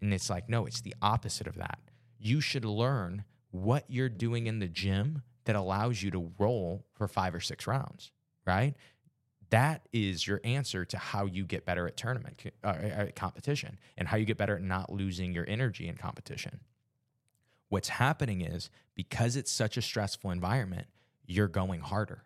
[0.00, 1.78] And it's like, no, it's the opposite of that.
[2.20, 7.08] You should learn what you're doing in the gym that allows you to roll for
[7.08, 8.12] five or six rounds,
[8.46, 8.74] right?
[9.48, 14.06] That is your answer to how you get better at tournament uh, at competition and
[14.06, 16.60] how you get better at not losing your energy in competition.
[17.68, 20.86] What's happening is because it's such a stressful environment,
[21.26, 22.24] you're going harder.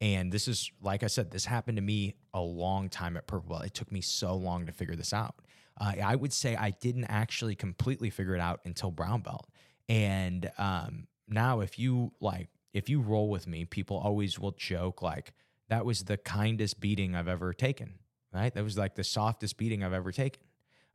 [0.00, 3.50] And this is, like I said, this happened to me a long time at Purple
[3.50, 3.66] Belt.
[3.66, 5.36] It took me so long to figure this out.
[5.80, 9.46] Uh, I would say I didn't actually completely figure it out until Brown Belt.
[9.88, 15.02] And um, now, if you like, if you roll with me, people always will joke
[15.02, 15.32] like,
[15.68, 17.94] that was the kindest beating I've ever taken,
[18.32, 18.52] right?
[18.52, 20.42] That was like the softest beating I've ever taken.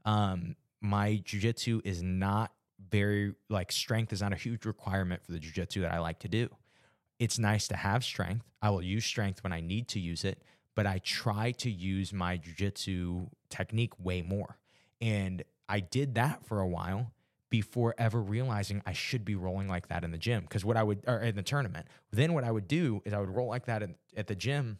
[0.05, 2.51] Um, my jujitsu is not
[2.89, 6.27] very, like, strength is not a huge requirement for the jujitsu that I like to
[6.27, 6.49] do.
[7.19, 8.45] It's nice to have strength.
[8.61, 10.43] I will use strength when I need to use it,
[10.75, 14.57] but I try to use my jujitsu technique way more.
[15.01, 17.11] And I did that for a while
[17.49, 20.41] before ever realizing I should be rolling like that in the gym.
[20.41, 23.19] Because what I would, or in the tournament, then what I would do is I
[23.19, 24.79] would roll like that in, at the gym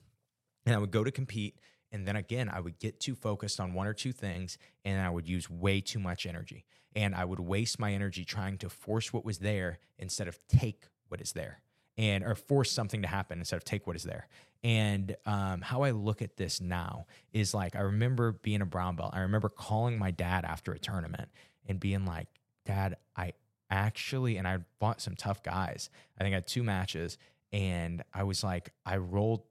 [0.66, 1.60] and I would go to compete.
[1.92, 5.10] And then again, I would get too focused on one or two things and I
[5.10, 6.66] would use way too much energy.
[6.96, 10.86] And I would waste my energy trying to force what was there instead of take
[11.10, 11.63] what is there
[11.98, 14.28] and or force something to happen instead of take what is there.
[14.64, 18.96] And um, how I look at this now is like I remember being a brown
[18.96, 19.12] belt.
[19.14, 21.30] I remember calling my dad after a tournament
[21.68, 22.28] and being like,
[22.66, 23.34] "Dad, I
[23.70, 25.90] actually," and I fought some tough guys.
[26.18, 27.18] I think I had two matches,
[27.52, 29.44] and I was like, I rolled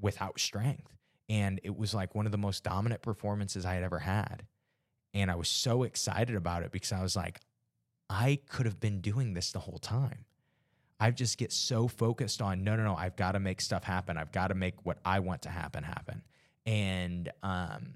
[0.00, 0.96] without strength,
[1.28, 4.46] and it was like one of the most dominant performances I had ever had.
[5.12, 7.40] And I was so excited about it because I was like,
[8.08, 10.24] I could have been doing this the whole time.
[11.00, 12.94] I just get so focused on no, no, no.
[12.94, 14.18] I've got to make stuff happen.
[14.18, 16.22] I've got to make what I want to happen happen.
[16.66, 17.94] And um,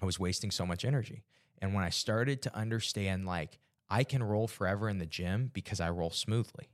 [0.00, 1.24] I was wasting so much energy.
[1.58, 3.58] And when I started to understand, like,
[3.90, 6.68] I can roll forever in the gym because I roll smoothly.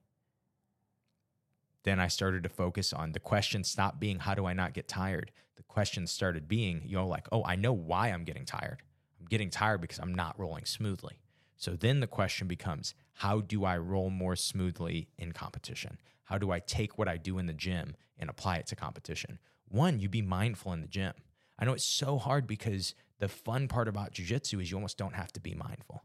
[1.84, 4.88] Then I started to focus on the question stopped being, how do I not get
[4.88, 5.30] tired?
[5.56, 8.82] The question started being, you know, like, oh, I know why I'm getting tired.
[9.18, 11.18] I'm getting tired because I'm not rolling smoothly.
[11.56, 15.98] So then the question becomes how do I roll more smoothly in competition?
[16.24, 19.38] How do I take what I do in the gym and apply it to competition?
[19.68, 21.14] One, you be mindful in the gym.
[21.58, 25.14] I know it's so hard because the fun part about jujitsu is you almost don't
[25.14, 26.04] have to be mindful.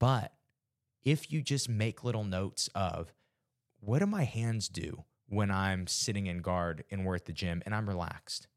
[0.00, 0.32] But
[1.04, 3.12] if you just make little notes of
[3.78, 7.62] what do my hands do when I'm sitting in guard and we're at the gym
[7.64, 8.48] and I'm relaxed,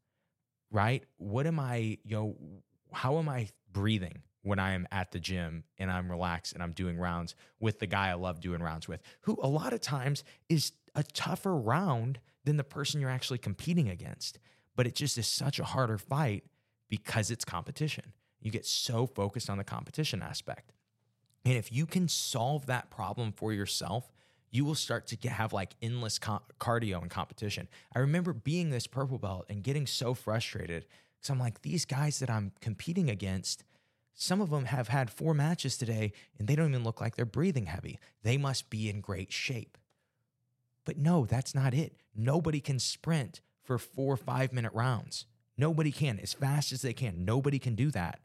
[0.72, 1.04] right?
[1.18, 2.36] What am I, you know,
[2.92, 4.22] how am I breathing?
[4.46, 7.86] When I am at the gym and I'm relaxed and I'm doing rounds with the
[7.88, 12.20] guy I love doing rounds with, who a lot of times is a tougher round
[12.44, 14.38] than the person you're actually competing against.
[14.76, 16.44] But it just is such a harder fight
[16.88, 18.12] because it's competition.
[18.40, 20.72] You get so focused on the competition aspect.
[21.44, 24.12] And if you can solve that problem for yourself,
[24.52, 27.66] you will start to get, have like endless co- cardio and competition.
[27.96, 30.86] I remember being this purple belt and getting so frustrated
[31.16, 33.64] because I'm like, these guys that I'm competing against,
[34.18, 37.26] some of them have had four matches today and they don't even look like they're
[37.26, 37.98] breathing heavy.
[38.22, 39.76] They must be in great shape.
[40.86, 42.00] But no, that's not it.
[42.14, 45.26] Nobody can sprint for four five minute rounds.
[45.58, 47.24] Nobody can, as fast as they can.
[47.24, 48.20] Nobody can do that.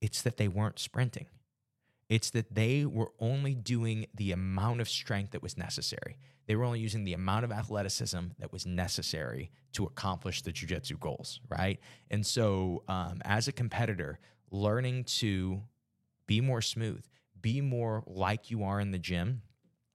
[0.00, 1.26] It's that they weren't sprinting.
[2.12, 6.18] It's that they were only doing the amount of strength that was necessary.
[6.46, 11.00] They were only using the amount of athleticism that was necessary to accomplish the jujitsu
[11.00, 11.80] goals, right?
[12.10, 14.18] And so, um, as a competitor,
[14.50, 15.62] learning to
[16.26, 17.02] be more smooth,
[17.40, 19.40] be more like you are in the gym.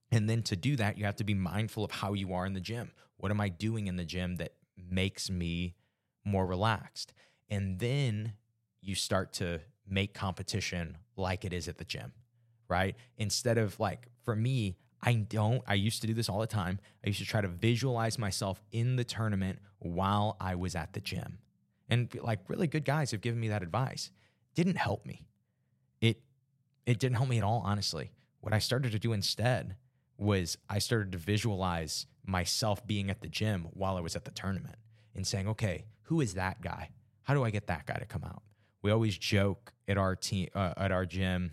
[0.09, 2.53] And then to do that, you have to be mindful of how you are in
[2.53, 2.93] the gym.
[3.18, 5.76] What am I doing in the gym that makes me
[6.26, 7.13] more relaxed?
[7.47, 8.34] And then
[8.82, 9.59] you start to
[9.90, 12.14] make competition like it is at the gym,
[12.68, 12.96] right?
[13.18, 16.80] Instead of like, for me, I don't, I used to do this all the time.
[17.04, 21.00] I used to try to visualize myself in the tournament while I was at the
[21.00, 21.40] gym.
[21.90, 24.12] And like really good guys have given me that advice.
[24.56, 25.28] Didn't help me.
[26.02, 26.22] It
[26.86, 28.12] it didn't help me at all, honestly.
[28.42, 29.76] What I started to do instead
[30.18, 34.32] was I started to visualize myself being at the gym while I was at the
[34.32, 34.76] tournament
[35.16, 36.90] and saying, okay, who is that guy?
[37.24, 38.42] How do I get that guy to come out?
[38.82, 41.52] We always joke at our team uh, at our gym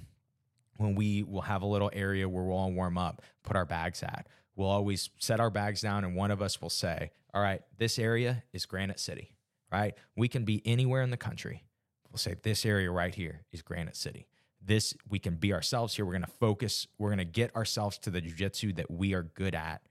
[0.77, 4.03] when we will have a little area where we'll all warm up, put our bags
[4.03, 4.27] at.
[4.57, 7.99] We'll always set our bags down, and one of us will say, All right, this
[7.99, 9.35] area is Granite City,
[9.73, 9.95] right?
[10.17, 11.65] We can be anywhere in the country.
[12.11, 14.27] We'll say, This area right here is Granite City.
[14.67, 16.07] This, we can be ourselves here.
[16.07, 19.83] We're to focus, we're to get ourselves to the jujitsu that we are good at,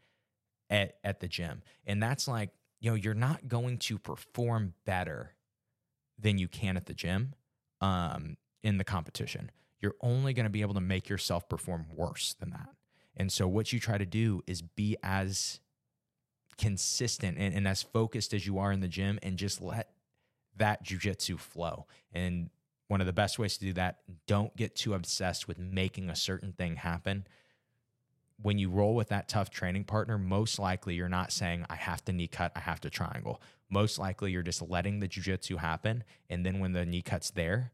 [0.70, 1.62] at at the gym.
[1.86, 5.36] And that's like, you know, you're not going to perform better
[6.18, 7.34] than you can at the gym
[7.84, 9.52] um, in the competition
[9.84, 12.70] you're only going to be able to make yourself perform worse than that.
[13.18, 15.60] And so, what you try to do is be as
[16.58, 19.90] consistent and, and as focused as you are in the gym and just let
[20.56, 21.86] that jujitsu flow.
[22.14, 22.50] And
[22.88, 26.16] one of the best ways to do that, don't get too obsessed with making a
[26.16, 27.28] certain thing happen.
[28.42, 32.06] When you roll with that tough training partner, most likely you're not saying, I have
[32.06, 33.42] to knee cut, I have to triangle.
[33.74, 36.04] Most likely you're just letting the jujitsu happen.
[36.30, 37.72] And then when the knee cut's there,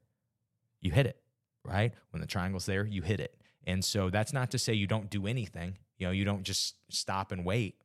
[0.81, 1.21] you hit it
[1.63, 1.93] right?
[2.11, 3.35] When the triangle's there, you hit it.
[3.65, 5.77] And so that's not to say you don't do anything.
[5.97, 7.75] You know, you don't just stop and wait.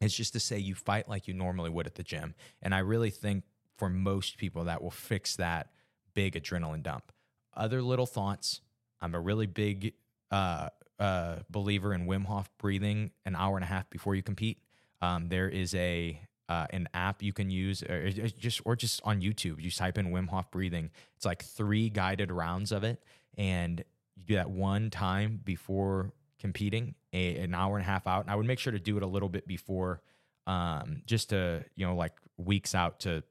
[0.00, 2.34] It's just to say you fight like you normally would at the gym.
[2.62, 3.44] And I really think
[3.76, 5.70] for most people that will fix that
[6.14, 7.12] big adrenaline dump.
[7.54, 8.60] Other little thoughts.
[9.00, 9.94] I'm a really big
[10.30, 10.68] uh,
[10.98, 14.58] uh, believer in Wim Hof breathing an hour and a half before you compete.
[15.00, 19.20] Um, there is a uh, an app you can use, or just or just on
[19.20, 19.60] YouTube.
[19.60, 20.90] You type in Wim Hof breathing.
[21.16, 23.02] It's like three guided rounds of it,
[23.36, 23.84] and
[24.16, 28.22] you do that one time before competing, a, an hour and a half out.
[28.24, 30.00] And I would make sure to do it a little bit before,
[30.46, 33.22] um, just to you know like weeks out to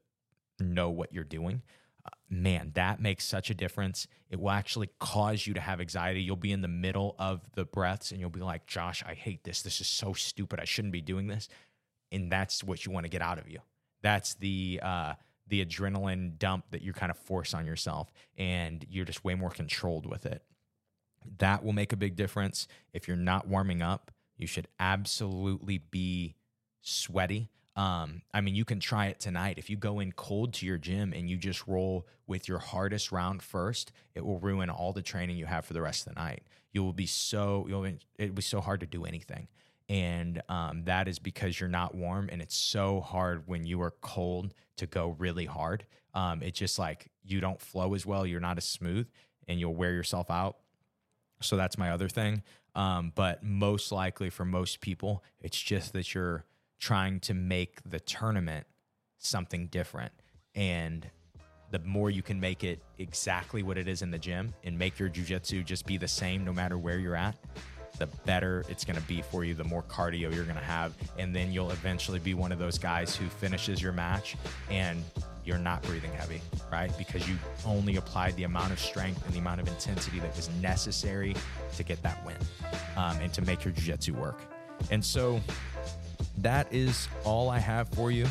[0.60, 1.62] know what you're doing.
[2.06, 4.06] Uh, man, that makes such a difference.
[4.30, 6.22] It will actually cause you to have anxiety.
[6.22, 9.42] You'll be in the middle of the breaths and you'll be like, Josh, I hate
[9.44, 9.62] this.
[9.62, 10.60] This is so stupid.
[10.60, 11.48] I shouldn't be doing this
[12.12, 13.58] and that's what you want to get out of you.
[14.02, 15.14] That's the uh,
[15.48, 19.50] the adrenaline dump that you kind of force on yourself, and you're just way more
[19.50, 20.42] controlled with it.
[21.38, 22.68] That will make a big difference.
[22.92, 26.36] If you're not warming up, you should absolutely be
[26.82, 27.50] sweaty.
[27.76, 29.54] Um, I mean, you can try it tonight.
[29.58, 33.12] If you go in cold to your gym and you just roll with your hardest
[33.12, 36.20] round first, it will ruin all the training you have for the rest of the
[36.20, 36.42] night.
[36.72, 37.86] You will be so you'll
[38.18, 39.48] it'll be so hard to do anything
[39.88, 43.92] and um, that is because you're not warm and it's so hard when you are
[44.02, 45.86] cold to go really hard.
[46.14, 49.06] Um, it's just like you don't flow as well you're not as smooth
[49.46, 50.58] and you'll wear yourself out.
[51.40, 52.42] So that's my other thing.
[52.74, 56.44] Um, but most likely for most people it's just that you're
[56.78, 58.66] trying to make the tournament
[59.18, 60.12] something different.
[60.54, 61.08] And
[61.70, 64.98] the more you can make it exactly what it is in the gym and make
[64.98, 67.36] your jujitsu just be the same no matter where you're at
[67.98, 70.92] the better it's going to be for you, the more cardio you're going to have.
[71.18, 74.36] And then you'll eventually be one of those guys who finishes your match
[74.70, 75.02] and
[75.44, 76.40] you're not breathing heavy,
[76.70, 76.96] right?
[76.98, 80.50] Because you only applied the amount of strength and the amount of intensity that was
[80.60, 81.34] necessary
[81.76, 82.36] to get that win
[82.96, 84.40] um, and to make your jiu jitsu work.
[84.90, 85.40] And so
[86.38, 88.26] that is all I have for you.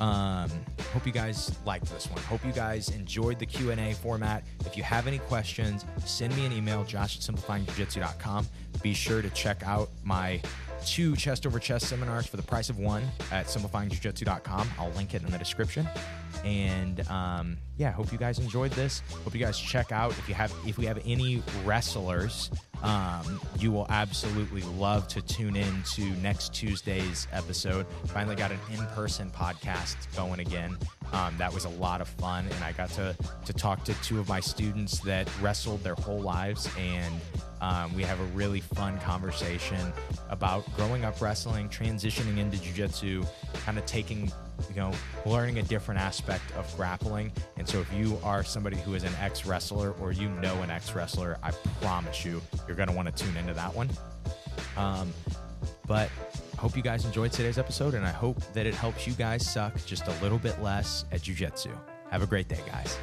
[0.00, 0.50] Um,
[0.92, 2.20] hope you guys liked this one.
[2.22, 4.44] Hope you guys enjoyed the Q&A format.
[4.66, 8.46] If you have any questions, send me an email, josh at simplifyingjiujitsu.com.
[8.82, 10.40] Be sure to check out my
[10.84, 14.68] two chest over chest seminars for the price of one at simplifyingjiujitsu.com.
[14.78, 15.88] I'll link it in the description.
[16.44, 19.02] And um, yeah, hope you guys enjoyed this.
[19.24, 22.50] Hope you guys check out if you have if we have any wrestlers
[22.84, 27.86] um, you will absolutely love to tune in to next Tuesday's episode.
[28.06, 30.76] Finally got an in-person podcast going again.
[31.12, 33.16] Um, that was a lot of fun, and I got to
[33.46, 37.14] to talk to two of my students that wrestled their whole lives, and
[37.60, 39.92] um, we have a really fun conversation
[40.28, 43.24] about growing up wrestling, transitioning into jiu-jitsu,
[43.64, 44.30] kind of taking
[44.70, 44.92] you know,
[45.26, 47.32] learning a different aspect of grappling.
[47.56, 50.70] And so if you are somebody who is an ex wrestler or you know an
[50.70, 51.50] ex wrestler, I
[51.80, 53.90] promise you, you're going to want to tune into that one.
[54.76, 55.12] Um,
[55.86, 56.10] but
[56.56, 59.48] I hope you guys enjoyed today's episode, and I hope that it helps you guys
[59.48, 61.70] suck just a little bit less at jujitsu.
[62.10, 62.98] Have a great day, guys.